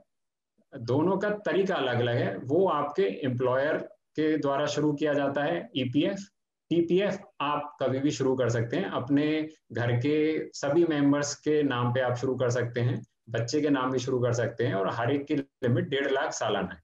दोनों 0.73 1.17
का 1.19 1.31
तरीका 1.47 1.75
अलग 1.75 2.01
अलग 2.01 2.17
है। 2.17 2.37
वो 2.39 2.67
आपके 2.69 3.03
एम्प्लॉयर 3.27 3.77
के 4.17 4.37
द्वारा 4.39 4.67
शुरू 4.67 4.93
किया 4.93 5.13
जाता 5.15 5.43
है 5.45 5.69
ईपीएफ 5.77 6.17
e 6.17 6.25
पीपीएफ 6.71 7.21
आप 7.41 7.77
कभी 7.81 7.99
भी 7.99 8.11
शुरू 8.11 8.35
कर 8.37 8.49
सकते 8.49 8.77
हैं। 8.77 8.91
अपने 8.93 9.27
घर 9.73 9.93
के 9.97 10.17
सभी 10.55 10.85
मेंबर्स 10.85 11.35
के 11.35 11.63
नाम 11.63 11.93
पे 11.95 12.01
आप 12.01 12.17
शुरू 12.17 12.35
कर 12.37 12.51
सकते 12.51 12.81
हैं। 12.81 13.01
बच्चे 13.31 13.61
के 13.61 13.71
नाम 13.71 13.91
भी 13.93 13.99
शुरू 13.99 14.21
कर 14.21 14.33
सकते 14.33 14.67
हैं 14.67 14.75
और 14.75 14.89
हर 14.95 15.11
एक 15.13 15.27
की 15.27 15.37
लिमिट 15.37 15.89
डेढ़ 15.89 16.11
लाख 16.11 16.33
सालाना 16.33 16.75
है। 16.75 16.83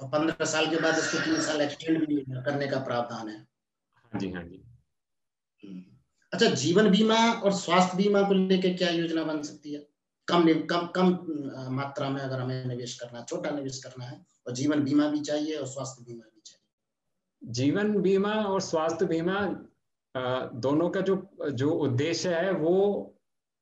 पंद्रह 0.00 0.44
साल 0.44 0.70
के 0.70 0.76
बाद 0.76 0.98
इसको 0.98 1.18
तीन 1.24 1.40
साल 1.40 1.60
एक्सटेंड 1.60 2.06
भी 2.06 2.16
करने 2.20 2.66
का 2.68 2.78
प्रावधान 2.78 3.28
है। 3.28 3.38
हाँ 3.96 4.20
जी 4.20 4.30
हाँ 4.30 4.42
जी। 4.44 4.62
हम्म। 5.64 5.82
अच्छा 6.32 6.46
जीवन 6.54 6.90
बीमा 6.90 7.18
और 7.32 7.52
स्वास्थ्य 7.52 7.96
बीमा 7.96 8.22
को 8.22 8.34
लेकर 8.34 8.76
क्या 8.76 8.88
योजना 8.90 9.22
बन 9.24 9.42
सकती 9.42 9.72
है? 9.72 9.86
कम 10.28 10.46
कम 10.66 10.86
कम 10.86 11.08
मात्रा 11.74 12.08
में 12.10 12.20
अगर 12.20 12.40
हमें 12.40 12.64
निवेश 12.64 12.98
करना 13.00 13.18
है 13.18 13.24
छोटा 13.24 13.50
निवेश 13.50 13.82
करना 13.84 14.04
है 14.04 14.24
और 14.46 14.52
जीवन 14.52 14.82
बीमा 14.84 15.08
भी 15.08 15.20
चाहिए 15.20 15.56
और 15.56 15.66
स्वास्थ्य 15.66 16.04
बीमा 16.04 16.24
भी 16.34 16.40
चाहिए। 16.46 17.52
जीवन 17.52 18.00
बीमा 18.02 18.32
और 18.44 18.60
स्वास्थ्य 18.60 19.06
बीमा 19.06 19.40
दोनों 20.60 20.88
का 20.90 21.00
जो 21.00 21.16
जो 21.52 21.70
उद्देश्य 21.70 22.34
है 22.34 22.52
वो 22.52 22.74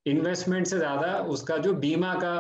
इन्वेस्टमेंट 0.07 0.67
से 0.67 0.79
ज़्यादा 0.79 1.17
उसका 1.29 1.57
जो 1.59 1.73
बीमा 1.77 2.15
का 2.15 2.35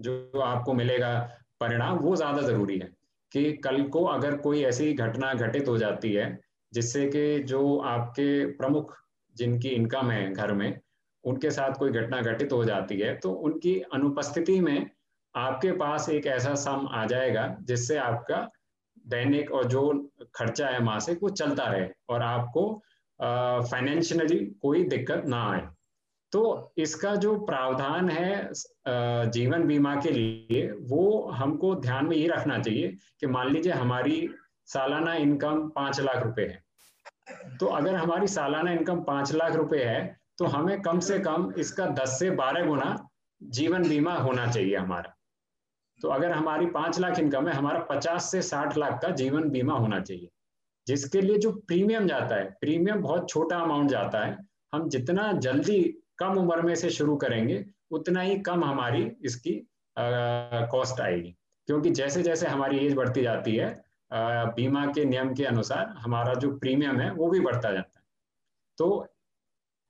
जो 0.00 0.40
आपको 0.42 0.72
मिलेगा 0.74 1.18
परिणाम, 1.60 1.98
वो 1.98 2.14
ज़्यादा 2.16 2.42
ज़रूरी 2.42 2.78
है 2.78 2.88
कि 3.32 3.52
कल 3.64 3.82
को 3.88 4.04
अगर 4.06 4.36
कोई 4.38 4.62
ऐसी 4.64 4.92
घटना 4.94 5.32
घटित 5.34 5.68
हो 5.68 5.76
जाती 5.78 6.12
है, 6.12 6.38
जिससे 6.72 7.06
कि 7.06 7.38
जो 7.44 7.76
आपके 7.78 8.44
प्रमुख 8.52 8.96
जिनकी 9.36 9.68
इनकम 9.70 10.10
है 10.10 10.32
घर 10.32 10.52
में, 10.52 10.80
उनके 11.24 11.50
साथ 11.50 11.78
कोई 11.78 11.90
घटना 11.92 12.20
घटित 12.22 12.52
हो 12.52 12.64
जाती 12.64 12.98
है 13.00 13.14
तो 13.16 13.32
उनकी 13.42 13.78
अनुपस्थिति 13.94 14.58
में 14.60 14.90
आपके 15.34 15.72
पास 15.72 16.08
एक 16.10 16.26
ऐसा 16.28 16.54
सम 16.56 16.86
आ 16.90 17.04
जाएगा, 17.06 17.46
जिससे 17.62 17.96
आपका 17.98 18.48
दैनिक 19.06 19.50
और 19.52 19.64
जो 19.66 19.82
खर्चा 20.34 20.68
है 20.68 20.82
मासिक, 20.84 21.18
वो 21.22 21.28
चलता 21.30 21.64
रहे 21.64 21.88
और 22.08 22.22
आपको 22.22 22.72
फाइनेंशियली 23.70 24.38
कोई 24.62 24.84
दिक्कत 24.86 25.22
ना 25.26 25.42
आए। 25.50 25.66
तो 26.32 26.72
इसका 26.78 27.14
जो 27.16 27.36
प्रावधान 27.40 28.08
है 28.10 28.50
जीवन 29.30 29.64
बीमा 29.64 29.94
के 29.96 30.10
लिए, 30.10 30.70
वो 30.72 31.30
हमको 31.30 31.74
ध्यान 31.76 32.06
में 32.06 32.16
ये 32.16 32.26
रखना 32.28 32.58
चाहिए 32.58 32.88
कि 33.20 33.26
मान 33.26 33.52
लीजिए 33.52 33.72
हमारी 33.72 34.28
सालाना 34.68 35.14
इनकम 35.16 35.68
पाँच 35.68 36.00
लाख 36.00 36.22
रुपए 36.24 36.42
है। 36.42 37.56
तो 37.56 37.66
अगर 37.68 37.94
हमारी 37.94 38.26
सालाना 38.28 38.72
इनकम 38.72 39.00
पाँच 39.02 39.32
लाख 39.34 39.56
रुपए 39.56 39.82
है 39.84 40.18
तो 40.38 40.46
हमें 40.46 40.80
कम 40.82 41.00
से 41.00 41.18
कम 41.18 41.52
इसका 41.58 41.86
दस 41.94 42.18
से 42.18 42.30
बारह 42.32 42.66
गुना 42.66 42.96
जीवन 43.40 43.88
बीमा 43.88 44.14
होना 44.16 44.46
चाहिए 44.46 44.76
हमारा। 44.76 45.14
तो 46.00 46.08
अगर 46.08 46.32
हमारी 46.32 46.66
पाँच 46.68 46.98
लाख 47.00 47.18
इनकम 47.18 47.48
है, 47.48 47.54
हमारा 47.54 47.80
पचास 47.90 48.30
से 48.30 48.42
साठ 48.42 48.76
लाख 48.78 49.00
का 49.02 49.10
जीवन 49.12 49.48
बीमा 49.50 49.74
होना 49.74 50.00
चाहिए। 50.00 50.28
जिसके 50.86 51.20
लिए 51.20 51.38
जो 51.38 51.50
प्रीमियम 51.52 52.06
जाता 52.06 52.34
है, 52.34 52.44
प्रीमियम 52.60 53.02
बहुत 53.02 53.28
छोटा 53.28 53.56
अमाउंट 53.58 53.90
जाता 53.90 54.24
है। 54.26 54.36
हम 54.74 54.88
जितना 54.88 55.32
जल्दी 55.34 55.99
कम 56.20 56.38
उम्र 56.38 56.62
में 56.62 56.74
से 56.74 56.90
शुरू 56.90 57.16
करेंगे, 57.16 57.64
उतना 57.90 58.20
ही 58.20 58.38
कम 58.40 58.64
हमारी 58.64 59.10
इसकी 59.24 59.52
कॉस्ट 59.96 61.00
आएगी। 61.00 61.34
क्योंकि 61.68 61.90
जैसे 61.92 62.22
जैसे 62.22 62.46
हमारी 62.46 62.78
एज 62.78 62.94
बढ़ती 62.94 63.22
जाती 63.22 63.54
है 63.56 63.68
बीमा 64.10 64.84
के 64.86 65.04
नियम 65.04 65.32
के 65.34 65.44
अनुसार 65.44 65.94
हमारा 65.98 66.34
जो 66.34 66.50
प्रीमियम 66.58 67.00
है, 67.00 67.10
वो 67.12 67.28
भी 67.30 67.40
बढ़ता 67.40 67.72
जाता 67.72 67.98
है। 67.98 68.04
तो 68.78 69.06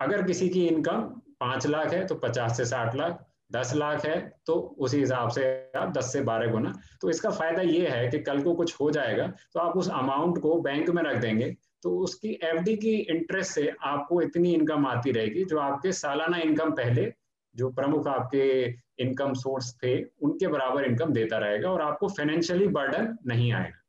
अगर 0.01 0.23
किसी 0.23 0.49
की 0.49 0.67
इनकम 0.67 1.01
पाँच 1.41 1.67
लाख 1.67 1.93
है 1.93 2.07
तो 2.07 2.15
पचास 2.17 2.57
से 2.57 2.65
साठ 2.67 2.95
लाख, 2.97 3.27
दस 3.53 3.73
लाख 3.75 4.05
है 4.07 4.19
तो 4.47 4.55
उसी 4.79 4.99
हिसाब 4.99 5.31
से 5.31 5.45
आप 5.77 5.93
दस 5.93 6.13
से 6.13 6.21
बारह 6.23 6.51
गुना। 6.53 6.73
तो 7.01 7.11
इसका 7.11 7.31
फ़ायदा 7.31 7.63
ये 7.63 7.89
है 7.89 8.09
कि 8.09 8.19
कल 8.21 8.43
को 8.43 8.55
कुछ 8.55 8.75
हो 8.81 8.91
जाएगा 8.91 9.27
तो 9.53 9.61
आप 9.61 9.77
उस 9.77 9.89
अमाउंट 9.93 10.39
को 10.39 10.61
बैंक 10.63 10.91
में 10.91 11.03
रख 11.03 11.17
देंगे 11.17 11.55
तो 11.83 11.99
उसकी 11.99 12.29
एफडी 12.29 12.77
की 12.77 12.95
इंटरेस्ट 12.95 13.53
से 13.53 13.73
आपको 13.83 14.23
इतनी 14.23 14.55
इनकम 14.55 14.87
आती 14.87 15.13
रहेगी, 15.13 15.45
जो 15.45 15.59
आपके 15.59 15.93
सालाना 15.93 16.37
इनकम 16.37 16.71
पहले, 16.71 17.13
जो 17.57 17.71
प्रमुख 17.71 18.07
आपके 18.07 18.75
इनकम 18.99 19.35
सोर्स 19.35 19.75
थे, 19.75 20.05
उनके 20.05 20.47
बराबर 20.47 20.85
इनकम 20.85 21.13
देता 21.13 21.39
रहेगा 21.39 21.71
और 21.71 21.83
आपको 21.83 22.09
फाइनेंशियली 22.09 22.67
बर्डन 22.67 23.19
नहीं 23.27 23.53
आएगा। 23.53 23.85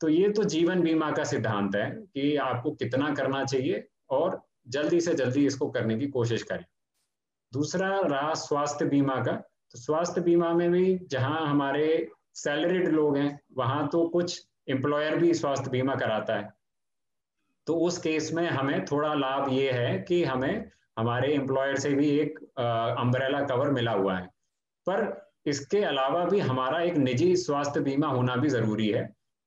तो 0.00 0.08
ये 0.08 0.28
तो 0.28 0.44
जीवन 0.44 0.80
बीमा 0.80 1.10
का 1.10 1.24
सिद्धांत 1.24 1.76
है 1.76 1.90
कि 1.90 2.36
आपको 2.36 2.70
कितना 2.70 3.14
करना 3.14 3.44
चाहिए 3.44 3.88
और 4.10 4.42
जल्दी 4.68 5.00
से 5.00 5.14
जल्दी 5.14 5.46
इसको 5.46 5.68
करने 5.68 5.98
की 5.98 6.06
कोशिश 6.06 6.42
करें। 6.42 6.64
दूसरा 7.52 8.00
रहा 8.00 8.34
स्वास्थ्य 8.34 8.84
बीमा 8.84 9.14
का। 9.14 9.32
तो 9.70 9.78
स्वास्थ्य 9.78 10.20
बीमा 10.20 10.52
में 10.52 10.70
भी 10.70 10.98
जहाँ 10.98 11.46
हमारे 11.46 12.10
सैलरीड 12.34 12.88
लोग 12.88 13.16
हैं, 13.16 13.40
वहाँ 13.56 13.88
तो 13.88 14.08
कुछ 14.08 14.48
एम्प्लॉयर 14.68 15.16
भी 15.16 15.34
स्वास्थ्य 15.34 15.70
बीमा 15.70 15.94
कराता 15.94 16.36
है। 16.36 16.57
तो 17.68 17.74
उस 17.86 17.98
केस 17.98 18.32
में 18.32 18.48
हमें 18.48 18.84
थोड़ा 18.84 19.12
लाभ 19.14 19.48
ये 19.52 19.70
है 19.72 19.98
कि 20.08 20.22
हमें 20.24 20.64
हमारे 20.98 21.32
एम्प्लॉयर 21.34 21.78
से 21.78 21.90
भी 21.94 22.08
एक 22.10 22.38
अम्ब्रेला 22.98 23.40
कवर 23.46 23.70
मिला 23.70 23.92
हुआ 23.92 24.16
है। 24.18 24.26
पर 24.86 25.02
इसके 25.46 25.82
अलावा 25.84 26.24
भी 26.24 26.38
हमारा 26.40 26.80
एक 26.82 26.96
निजी 26.96 27.34
स्वास्थ्य 27.36 27.80
बीमा 27.80 28.06
होना 28.06 28.36
भी 28.36 28.48
ज़रूरी 28.48 28.88
है, 28.88 29.02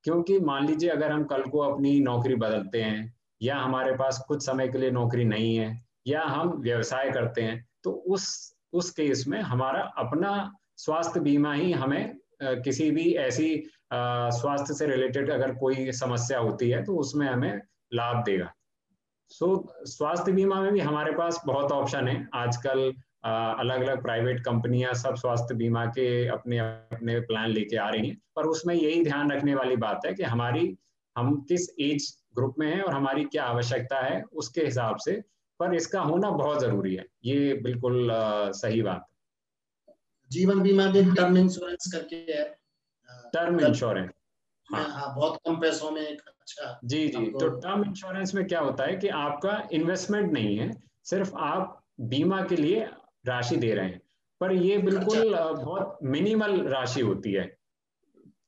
क्योंकि 0.05 0.39
मान 0.39 0.67
लीजिए 0.67 0.89
अगर 0.89 1.11
हम 1.11 1.23
कल 1.23 1.43
को 1.43 1.59
अपनी 1.61 1.99
नौकरी 1.99 2.35
बदलते 2.35 2.81
हैं, 2.81 3.13
या 3.41 3.55
हमारे 3.57 3.95
पास 3.95 4.23
कुछ 4.27 4.45
समय 4.45 4.67
के 4.67 4.77
लिए 4.77 4.91
नौकरी 4.91 5.25
नहीं 5.25 5.55
है, 5.55 5.81
या 6.07 6.21
हम 6.23 6.53
व्यवसाय 6.59 7.11
करते 7.11 7.41
हैं 7.41 7.65
तो 7.83 7.91
उस 7.91 8.55
उस 8.73 8.89
केस 8.91 9.25
में 9.27 9.39
हमारा 9.41 9.81
अपना 9.97 10.31
स्वास्थ्य 10.77 11.19
बीमा 11.19 11.53
ही 11.53 11.71
हमें 11.71 12.15
किसी 12.43 12.91
भी 12.91 13.11
ऐसी 13.15 13.49
स्वास्थ्य 13.93 14.73
से 14.73 14.87
रिलेटेड 14.87 15.31
अगर 15.31 15.55
कोई 15.55 15.91
समस्या 15.93 16.39
होती 16.39 16.69
है 16.69 16.83
तो 16.83 16.95
उसमें 16.97 17.27
हमें 17.27 17.61
लाभ 17.93 18.23
देगा। 18.23 18.51
सो 19.31 19.45
so, 19.45 19.87
स्वास्थ्य 19.87 20.31
बीमा 20.31 20.61
में 20.61 20.71
भी 20.73 20.79
हमारे 20.79 21.11
पास 21.11 21.41
बहुत 21.45 21.71
ऑप्शन 21.71 22.07
है। 22.07 22.27
आजकल 22.33 22.93
अलग 23.23 23.81
अलग 23.81 24.01
प्राइवेट 24.01 24.39
कंपनियाँ 24.45 24.93
सब 24.93 25.15
स्वास्थ्य 25.15 25.55
बीमा 25.55 25.85
के 25.85 26.27
अपने 26.27 26.57
अपने 26.59 27.19
प्लान 27.19 27.49
लेके 27.49 27.77
आ 27.77 27.89
रही 27.89 28.07
हैं। 28.07 28.17
पर 28.35 28.45
उसमें 28.45 28.75
यही 28.75 29.03
ध्यान 29.03 29.31
रखने 29.31 29.55
वाली 29.55 29.75
बात 29.75 30.05
है 30.05 30.13
कि 30.13 30.23
हमारी 30.23 30.77
हम 31.15 31.35
किस 31.41 31.69
एज 31.79 32.07
ग्रुप 32.35 32.55
में 32.59 32.67
है 32.75 32.81
और 32.81 32.93
हमारी 32.93 33.23
क्या 33.23 33.43
आवश्यकता 33.43 33.99
है 33.99 34.21
उसके 34.33 34.61
हिसाब 34.61 34.95
से 34.95 35.21
पर 35.59 35.73
इसका 35.75 36.01
होना 36.01 36.29
बहुत 36.31 36.59
ज़रूरी 36.61 36.95
है। 36.95 37.05
ये 37.25 37.53
बिल्कुल 37.53 38.11
आ, 38.11 38.51
सही 38.51 38.81
बात 38.81 39.05
है। 39.07 39.93
जीवन 40.31 40.61
बीमा 40.61 40.85
भी 40.85 41.03
टर्म 41.15 41.37
इंश्योरेंस 41.37 41.91
करके 41.93 42.15
है। 42.15 42.43
टर्म 43.33 43.59
इंश्योरेंस 43.59 44.09
हाँ।, 44.73 44.83
हाँ 44.89 45.13
बहुत 45.15 45.39
कम 45.45 45.55
पैसों 45.55 45.91
में 45.91 46.01
एक 46.01 46.21
अच्छा 46.21 46.79
जी 46.83 47.07
जी। 47.07 47.25
तो 47.31 47.49
टर्म 47.49 47.83
इंश्योरेंस 47.85 48.35
में 48.35 48.45
क्या 48.47 48.59
होता 48.59 48.83
है 48.83 48.95
कि 48.95 49.07
आपका 49.07 49.61
इन्वेस्टमेंट 49.71 50.31
नहीं 50.33 50.57
है 50.57 50.71
सिर्फ़ 51.05 51.35
आप 51.35 51.77
बीमा 52.01 52.41
के 52.41 52.55
लिए 52.55 52.85
राशि 53.27 53.55
दे 53.55 53.73
रहे 53.73 53.85
हैं। 53.85 54.01
पर 54.41 54.53
ये 54.53 54.77
बिल्कुल 54.77 55.33
अच्छा। 55.33 55.51
बहुत 55.53 55.97
मिनिमल 56.03 56.61
राशि 56.67 57.01
होती 57.01 57.33
है। 57.33 57.57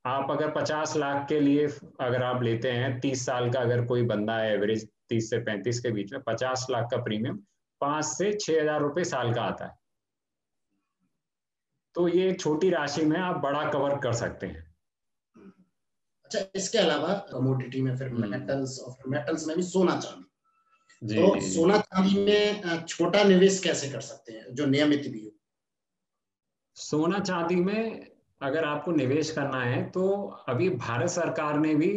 आप 0.06 0.32
अगर 0.32 0.52
50 0.52 0.96
लाख 0.98 1.28
के 1.30 1.40
लिए 1.40 1.68
अगर 2.02 2.24
आप 2.24 2.44
लेते 2.44 2.72
हैं 2.72 3.00
30 3.00 3.26
साल 3.26 3.52
का 3.52 3.60
अगर 3.60 3.86
कोई 3.86 4.04
बंदा 4.04 4.38
है 4.38 4.54
एवरेज 4.54 4.88
30 5.10 5.30
से 5.30 5.40
35 5.40 5.80
के 5.80 5.92
बीच 5.92 6.14
में 6.14 6.22
50 6.22 6.68
लाख 6.70 6.88
का 6.92 6.98
प्रीमियम 6.98 7.38
पाँच 7.82 8.06
से 8.06 8.32
छह 8.34 8.62
हज़ार 8.62 8.82
रुपए 8.82 9.04
साल 9.04 9.34
का 9.34 9.42
आता 9.42 9.66
है। 9.66 9.78
तो 11.96 12.08
ये 12.08 12.34
छोटी 12.34 12.70
राशि 12.70 13.06
में 13.06 13.18
आप 13.20 13.38
बड़ा 13.38 13.70
कवर 13.70 13.98
कर 13.98 14.14
सकते 14.14 14.48
हैं। 14.48 14.73
अच्छा 16.36 16.52
इसके 16.56 16.78
अलावा 16.78 17.14
कमोडिटी 17.32 17.82
में 17.82 17.96
फिर 17.98 18.10
मेटल्स 18.10 18.80
हम्म। 18.80 18.88
और 18.88 18.94
फिर 18.94 19.12
मेटल्स 19.12 19.48
में 19.48 19.56
भी 19.58 19.64
सोना 19.64 20.00
चांदी। 20.00 21.16
तो 21.16 21.40
सोना 21.42 21.78
चांदी 21.78 22.26
में 22.26 22.86
छोटा 22.88 23.24
निवेश 23.24 23.60
कैसे 23.60 23.90
कर 23.90 24.02
सकते 24.02 24.34
हैं 24.34 24.54
जो 24.56 24.66
नियमित 24.66 25.08
भी 25.08 25.24
हो? 25.26 25.32
सोना 26.76 27.20
चांदी 27.20 27.56
में 27.56 28.08
अगर 28.42 28.66
आपको 28.66 28.92
निवेश 28.92 29.32
करना 29.32 29.62
है 29.62 29.84
तो 29.90 30.10
अभी 30.48 30.70
भारत 30.70 31.10
सरकार 31.10 31.60
ने 31.60 31.76
भी 31.76 31.92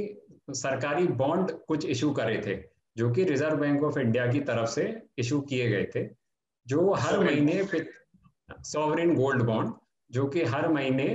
सरकारी 0.50 1.06
बॉन्ड 1.06 1.50
कुछ 1.68 1.86
इशू 1.86 2.10
करे 2.10 2.42
थे 2.46 2.56
जो 2.96 3.10
कि 3.10 3.24
रिज़र्व 3.24 3.56
बैंक 3.56 3.82
ऑफ़ 3.84 3.98
इंडिया 3.98 4.26
की 4.32 4.40
तरफ़ 4.40 4.70
से 4.70 4.84
इशू 5.18 5.40
किए 5.40 5.68
गए 5.68 5.84
थे 5.94 6.08
जो 6.66 6.92
हर 6.92 7.18
महीने 7.18 7.62
सॉवरेन 8.64 9.14
गोल्ड 9.14 9.42
बॉन्ड 9.42 9.72
जो 10.10 10.26
कि 10.26 10.42
हर 10.44 10.68
महीने 10.68 11.08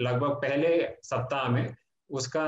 लगभग 0.00 0.30
पहले 0.30 0.88
सप्ताह 1.02 1.48
में 1.48 1.74
उसका 2.10 2.46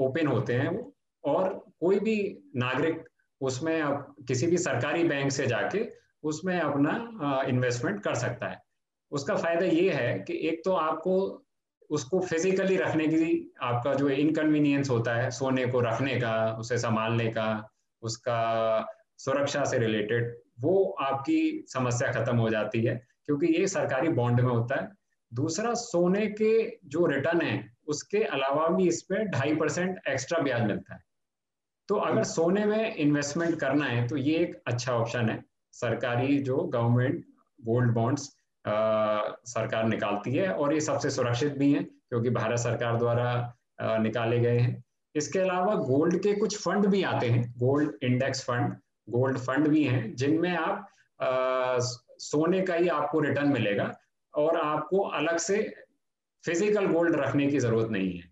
ओपन 0.00 0.26
होते 0.26 0.54
हैं 0.54 0.92
और 1.24 1.66
कोई 1.80 1.98
भी 1.98 2.38
नागरिक 2.56 3.08
उसमें 3.40 3.80
आप 3.80 4.16
किसी 4.28 4.46
भी 4.46 4.58
सरकारी 4.58 5.04
बैंक 5.04 5.32
से 5.32 5.46
जाके 5.46 5.88
उसमें 6.22 6.60
अपना 6.60 7.44
इन्वेस्टमेंट 7.48 8.02
कर 8.02 8.14
सकता 8.14 8.46
है। 8.46 8.62
उसका 9.10 9.36
फ़ायदा 9.36 9.66
ये 9.66 9.90
है 9.90 10.18
कि 10.18 10.48
एक 10.48 10.62
तो 10.64 10.72
आपको 10.72 11.46
उसको 11.90 12.20
फिजिकली 12.20 12.76
रखने 12.76 13.06
की 13.06 13.54
आपका 13.62 13.94
जो 13.94 14.08
इनकन्वीनियंस 14.08 14.90
होता 14.90 15.14
है, 15.14 15.30
सोने 15.30 15.66
को 15.66 15.80
रखने 15.80 16.20
का, 16.20 16.56
उसे 16.60 16.78
संभालने 16.78 17.26
का, 17.26 17.70
उसका 18.02 18.86
सुरक्षा 19.18 19.64
से 19.64 19.78
रिलेटेड 19.78 20.36
वो 20.60 20.96
आपकी 21.00 21.64
समस्या 21.68 22.12
खत्म 22.12 22.36
हो 22.36 22.50
जाती 22.50 22.84
है। 22.84 23.06
क्योंकि 23.26 23.46
ये 23.46 23.66
सरकारी 23.66 24.08
बॉन्ड 24.08 24.40
में 24.40 24.52
होता 24.52 24.82
है। 24.82 24.99
दूसरा 25.32 25.74
सोने 25.74 26.26
के 26.32 26.52
जो 26.86 27.06
रिटर्न 27.06 27.40
है 27.42 27.54
उसके 27.88 28.22
अलावा 28.24 28.66
भी 28.68 28.88
इस 28.88 29.02
पे 29.02 29.24
ढाई 29.28 29.54
परसेंट 29.56 29.98
एक्स्ट्रा 30.08 30.38
ब्याज 30.38 30.62
मिलता 30.62 30.94
है। 30.94 31.02
तो 31.88 31.94
अगर 31.98 32.24
सोने 32.24 32.64
में 32.66 32.94
इन्वेस्टमेंट 32.96 33.58
करना 33.60 33.84
है 33.84 34.06
तो 34.08 34.16
ये 34.16 34.36
एक 34.38 34.60
अच्छा 34.66 34.92
ऑप्शन 34.94 35.28
है। 35.28 35.42
सरकारी 35.74 36.38
जो 36.40 36.56
गवर्नमेंट 36.74 37.24
गोल्ड 37.60 37.92
बॉन्ड्स 37.94 38.22
सरकार 39.46 39.84
निकालती 39.84 40.34
है 40.34 40.52
और 40.52 40.74
ये 40.74 40.80
सबसे 40.80 41.10
सुरक्षित 41.10 41.56
भी 41.58 41.72
हैं 41.72 41.84
क्योंकि 41.84 42.30
भारत 42.30 42.58
सरकार 42.58 42.96
द्वारा 42.98 43.98
निकाले 44.02 44.38
गए 44.38 44.58
हैं। 44.58 44.82
इसके 45.14 45.38
अलावा 45.38 45.74
गोल्ड 45.76 46.16
के 46.22 46.34
कुछ 46.34 46.56
फंड 46.58 46.86
भी 46.86 47.02
आते 47.04 47.30
हैं 47.30 47.42
gold 47.58 48.04
index 48.04 48.44
fund 48.44 48.74
gold 49.08 49.38
fund 49.38 49.68
भी 49.68 49.84
हैं 49.84 50.14
जिनमें 50.16 50.56
आप 50.56 50.86
आ, 51.20 51.78
सोने 52.20 52.60
का 52.62 52.74
ही 52.74 52.88
आपको 52.90 53.20
रिटर्न 53.20 53.48
मिलेगा। 53.48 53.84
और 54.34 54.56
आपको 54.56 54.98
अलग 55.10 55.36
से 55.38 55.62
फ़िज़िकल 56.44 56.86
गोल्ड 56.86 57.16
रखने 57.16 57.46
की 57.46 57.58
ज़रूरत 57.58 57.90
नहीं 57.90 58.12
है। 58.12 58.28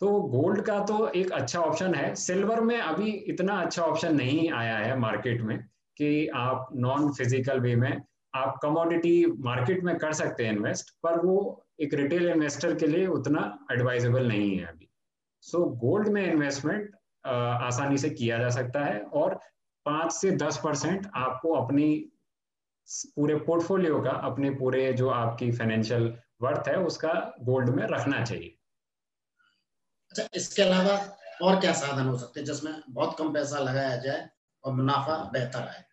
तो 0.00 0.20
गोल्ड 0.22 0.60
का 0.66 0.78
तो 0.84 1.08
एक 1.08 1.32
अच्छा 1.32 1.60
ऑप्शन 1.60 1.94
है। 1.94 2.14
सिल्वर 2.14 2.60
में 2.60 2.78
अभी 2.78 3.10
इतना 3.10 3.60
अच्छा 3.62 3.82
ऑप्शन 3.82 4.16
नहीं 4.16 4.50
आया 4.52 4.76
है 4.78 4.98
मार्केट 4.98 5.40
में 5.40 5.58
कि 5.96 6.26
आप 6.36 6.68
नॉन 6.76 7.10
फ़िज़िकल 7.12 7.60
वे 7.60 7.74
में 7.76 8.00
आप 8.34 8.58
कमोडिटी 8.62 9.24
मार्केट 9.40 9.84
में 9.84 9.96
कर 9.98 10.12
सकते 10.12 10.46
हैं 10.46 10.52
इन्वेस्ट 10.52 10.90
पर 11.02 11.18
वो 11.26 11.36
एक 11.80 11.94
रिटेल 11.94 12.28
इन्वेस्टर 12.28 12.74
के 12.74 12.86
लिए 12.86 13.06
उतना 13.08 13.42
एडवाइजेबल 13.72 14.26
नहीं 14.28 14.56
है 14.58 14.64
अभी। 14.64 14.88
सो 15.42 15.58
so, 15.58 15.76
गोल्ड 15.80 16.08
में 16.08 16.24
इन्वेस्टमेंट 16.32 16.90
आसानी 17.26 17.98
से 17.98 18.10
किया 18.10 18.38
जा 18.38 18.48
सकता 18.50 18.84
है 18.84 19.00
और 19.00 19.34
पाँच 19.86 20.12
से 20.12 20.30
दस 20.36 20.60
परसेंट 20.64 21.06
आपको 21.14 21.52
अपनी 21.54 21.86
पूरे 22.88 23.34
पोर्टफोलियो 23.34 24.00
का 24.00 24.10
अपने 24.10 24.50
पूरे 24.50 24.92
जो 24.92 25.08
आपकी 25.08 25.52
फाइनेंशियल 25.52 26.18
वर्थ 26.42 26.68
है 26.68 26.76
उसका 26.76 27.34
गोल्ड 27.40 27.68
में 27.68 27.86
रखना 27.86 28.24
चाहिए। 28.24 28.58
अच्छा 30.10 30.28
इसके 30.34 30.62
अलावा 30.62 31.18
और 31.42 31.60
क्या 31.60 31.72
साधन 31.72 32.06
हो 32.06 32.18
सकते 32.18 32.40
हैं 32.40 32.46
जिसमें 32.46 32.82
बहुत 32.90 33.18
कम 33.18 33.32
पैसा 33.32 33.58
लगाया 33.58 33.96
जाए 33.96 34.28
और 34.64 34.72
मुनाफा 34.72 35.30
बेहतर 35.32 35.58
आए? 35.58 35.84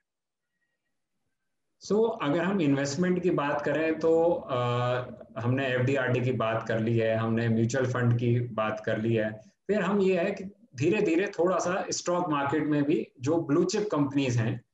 सो 1.80 1.96
so, 1.96 2.30
अगर 2.30 2.44
हम 2.44 2.62
इन्वेस्टमेंट 2.62 3.24
की 3.24 3.30
बात 3.30 3.62
करें 3.62 4.00
तो 4.00 4.34
आ, 4.34 4.98
हमने 5.42 5.68
एफ़ 5.68 6.24
की 6.24 6.32
बात 6.32 6.68
कर 6.68 6.80
ली 6.80 6.98
है 6.98 7.16
हमने 7.16 7.50
म्यूचुअल 7.50 7.86
फंड 7.86 8.20
की 8.20 8.40
बात 8.40 8.84
कर 8.86 8.98
ली 8.98 9.14
है। 9.16 9.42
फिर 9.68 9.82
हम 9.82 10.02
ये 10.02 10.20
है 10.20 10.32
कि 10.32 10.44
धीरे 10.76 11.02
धीरे 11.02 11.28
थोड़ा 11.28 11.58
सा 11.60 11.86
स्टॉक 11.90 12.30
मार्केट 12.30 12.64
में 12.64 12.84
भी 12.84 13.08
जो 13.20 13.38
ब्लू 13.38 13.64
चिप 13.64 13.90
कंपनीज़ 13.92 14.40
हैं 14.40 14.71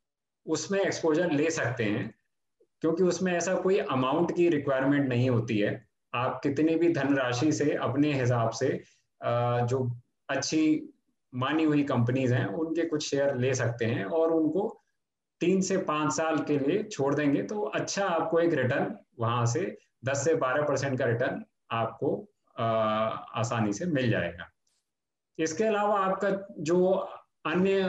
उसमें 0.47 0.79
एक्सपोजर 0.79 1.31
ले 1.31 1.49
सकते 1.51 1.83
हैं, 1.83 2.13
क्योंकि 2.81 3.03
उसमें 3.03 3.31
ऐसा 3.33 3.55
कोई 3.57 3.77
अमाउंट 3.91 4.35
की 4.35 4.47
रिक्वायरमेंट 4.49 5.07
नहीं 5.09 5.29
होती 5.29 5.57
है। 5.59 5.71
आप 6.13 6.39
कितनी 6.43 6.75
भी 6.75 6.91
धनराशि 6.93 7.51
से 7.51 7.73
अपने 7.73 8.13
हिसाब 8.13 8.49
से 8.51 8.69
जो 9.21 9.79
अच्छी 10.29 10.93
मानी 11.33 11.63
हुई 11.63 11.83
कंपनीज़ 11.83 12.33
हैं, 12.33 12.45
उनके 12.45 12.85
कुछ 12.85 13.09
शेयर 13.09 13.35
ले 13.37 13.53
सकते 13.55 13.85
हैं 13.85 14.05
और 14.05 14.33
उनको 14.33 14.67
तीन 15.41 15.61
से 15.61 15.77
पाँच 15.85 16.11
साल 16.13 16.37
के 16.39 16.57
लिए 16.59 16.83
छोड़ 16.83 17.13
देंगे 17.15 17.41
तो 17.43 17.61
अच्छा 17.75 18.05
आपको 18.05 18.39
एक 18.39 18.53
रिटर्न 18.53 18.95
वहाँ 19.19 19.45
से 19.45 19.77
दस 20.05 20.23
से 20.25 20.35
बारह 20.35 20.63
परसेंट 20.63 20.97
का 20.99 21.05
रिटर्न 21.05 21.43
आपको 21.71 22.15
आसानी 22.55 23.73
से 23.73 23.85
मिल 23.87 24.09
जाएगा। 24.09 24.49
इसके 25.39 25.63
अलावा 25.63 25.99
आपका 25.99 26.29
जो 26.59 26.87
अन्य 27.45 27.79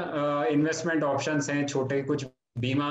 इन्वेस्टमेंट 0.50 1.04
ऑप्शंस 1.04 1.50
हैं, 1.50 1.66
छोटे 1.66 2.02
कुछ 2.02 2.24
बीमा 2.60 2.86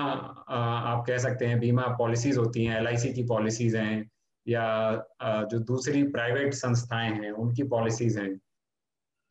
आप 0.50 1.04
कह 1.08 1.18
सकते 1.18 1.46
हैं, 1.46 1.60
बीमा 1.60 1.88
पॉलिसीज़ 2.00 2.40
होती 2.40 2.66
हैं 2.66 2.78
एलआईसी 2.80 3.14
की 3.14 3.24
पॉलिसीज़ 3.24 3.78
हैं, 3.78 4.10
या 4.46 4.66
जो 5.52 5.60
दूसरी 5.60 6.04
प्राइवेट 6.10 6.54
संस्थाएँ 6.54 7.12
हैं, 7.14 7.32
उनकी 7.32 7.64
पॉलिसीज़ 7.64 8.20
हैं। 8.20 8.36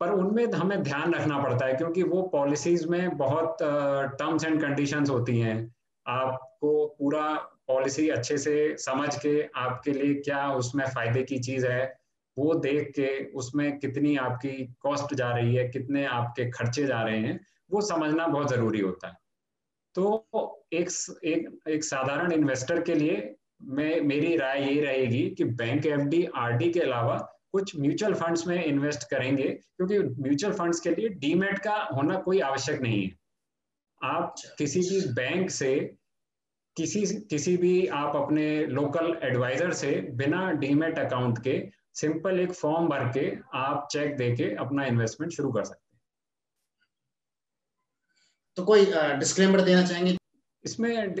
पर 0.01 0.09
उनमें 0.11 0.45
हमें 0.53 0.81
ध्यान 0.83 1.13
रखना 1.13 1.39
पड़ता 1.43 1.65
है, 1.65 1.73
क्योंकि 1.73 2.03
वो 2.03 2.21
पॉलिसीज़ 2.33 2.87
में 2.87 3.17
बहुत 3.17 3.57
टर्म्स 3.61 4.45
एंड 4.45 4.61
कंडीशंस 4.61 5.09
होती 5.09 5.39
हैं। 5.39 5.57
आपको 6.05 6.85
पूरा 6.99 7.27
पॉलिसी 7.67 8.07
अच्छे 8.09 8.37
से 8.37 8.75
समझ 8.79 9.15
के 9.17 9.41
आपके 9.57 9.91
लिए 9.91 10.13
क्या 10.21 10.47
उसमें 10.53 10.85
फ़ायदे 10.85 11.23
की 11.23 11.39
चीज़ 11.39 11.65
है, 11.67 11.83
वो 12.37 12.53
देख 12.55 12.91
के 12.95 13.09
उसमें 13.33 13.77
कितनी 13.79 14.15
आपकी 14.17 14.51
कॉस्ट 14.81 15.13
जा 15.13 15.31
रही 15.31 15.55
है, 15.55 15.67
कितने 15.69 16.05
आपके 16.05 16.49
खर्चे 16.51 16.85
जा 16.85 17.01
रहे 17.03 17.19
हैं, 17.19 17.39
वो 17.71 17.81
समझना 17.81 18.27
बहुत 18.27 18.49
ज़रूरी 18.49 18.79
होता 18.79 19.07
है। 19.07 19.26
तो 19.97 20.09
एक 20.73 20.89
एक 21.25 21.69
एक 21.69 21.83
साधारण 21.83 22.31
इन्वेस्टर 22.31 22.81
के 22.81 22.95
लिए 22.95 23.35
मैं 23.77 24.01
मेरी 24.01 24.35
राय 24.37 24.61
ये 24.63 24.81
रहेगी 24.81 25.23
कि 25.29 25.43
bank 25.61 25.85
F 25.85 26.01
D 26.07 26.23
R 26.35 26.51
D 26.51 26.69
के 26.71 26.79
अलावा 26.79 27.17
कुछ 27.51 27.75
म्यूचुअल 27.75 28.13
फंड्स 28.13 28.45
में 28.47 28.63
इन्वेस्ट 28.63 29.03
करेंगे 29.09 29.47
क्योंकि 29.47 29.97
म्यूचुअल 29.99 30.53
फंड्स 30.53 30.79
के 30.79 30.89
लिए 30.89 31.09
डीमेट 31.19 31.59
का 31.59 31.75
होना 31.93 32.17
कोई 32.19 32.39
आवश्यक 32.41 32.81
नहीं 32.81 33.01
है 33.03 33.15
आप 34.01 34.23
अच्छा। 34.23 34.53
किसी 34.57 34.79
भी 34.79 35.01
बैंक 35.13 35.49
से 35.49 35.73
किसी 36.77 37.05
किसी 37.29 37.55
भी 37.57 37.75
आप 37.95 38.15
अपने 38.15 38.45
लोकल 38.71 39.15
एडवाइजर 39.23 39.71
से 39.73 39.91
बिना 40.15 40.51
डीमेट 40.59 40.99
अकाउंट 40.99 41.39
के 41.43 41.59
सिंपल 41.95 42.39
एक 42.39 42.51
फॉर्म 42.53 42.87
भर 42.87 43.07
के 43.13 43.27
आप 43.57 43.87
चेक 43.91 44.15
दे 44.17 44.31
के 44.35 44.53
अपना 44.59 44.85
इन्वेस्टमेंट 44.85 45.33
शुरू 45.33 45.51
कर 45.51 45.63
सकते 45.63 45.79
हैं 45.79 45.86
तो 48.57 48.63
कोई 48.65 48.85
डिस्क्लेमर 49.19 49.61
देना 49.61 49.85
चाहेंगे? 49.85 50.15
इसमें 50.63 51.15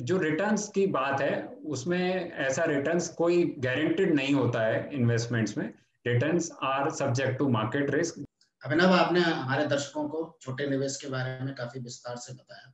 जो 0.00 0.18
रिटर्न्स 0.18 0.68
की 0.68 0.86
बात 0.88 1.20
है 1.20 1.42
उसमें 1.66 2.30
ऐसा 2.40 2.64
रिटर्न्स 2.64 3.08
कोई 3.14 3.44
गारंटेड 3.58 4.14
नहीं 4.14 4.34
होता 4.34 4.62
है 4.62 4.88
इन्वेस्टमेंट्स 4.94 5.56
में। 5.58 5.66
Returns 6.04 6.50
are 6.64 6.90
subject 6.94 7.38
to 7.38 7.48
market 7.48 7.90
risk 7.90 8.24
Abhinav 8.62 8.92
आपने 8.92 9.20
हमारे 9.20 9.66
दर्शकों 9.66 10.08
को 10.08 10.22
छोटे 10.42 10.68
निवेश 10.70 10.96
के 11.02 11.08
बारे 11.08 11.44
में 11.44 11.54
काफ़ी 11.54 11.80
विस्तार 11.80 12.16
से 12.16 12.32
बताया। 12.34 12.72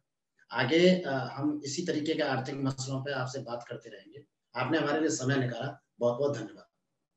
आगे 0.50 0.86
हम 1.34 1.60
इसी 1.64 1.84
तरीके 1.86 2.14
के 2.14 2.22
आर्थिक 2.22 2.62
मसलों 2.64 3.00
पे 3.00 3.12
आपसे 3.14 3.38
बात 3.42 3.64
करते 3.68 3.90
रहेंगे। 3.90 4.24
आपने 4.54 4.78
हमारे 4.78 5.00
लिए 5.00 5.10
समय 5.10 5.36
निकाला। 5.36 5.78
बहुत 6.00 6.18
बहुत 6.18 6.36
धन्यवाद। 6.36 6.66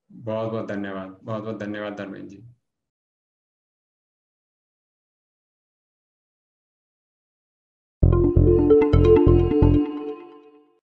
बहुत 0.10 0.51
बहुत 0.51 0.67
धन्यवाद। 0.67 1.17
बहुत 1.23 1.43
बहुत 1.43 1.60
धन्यवाद 1.60 1.95
धर्मेंद्र 1.95 2.27
जी। 2.29 2.43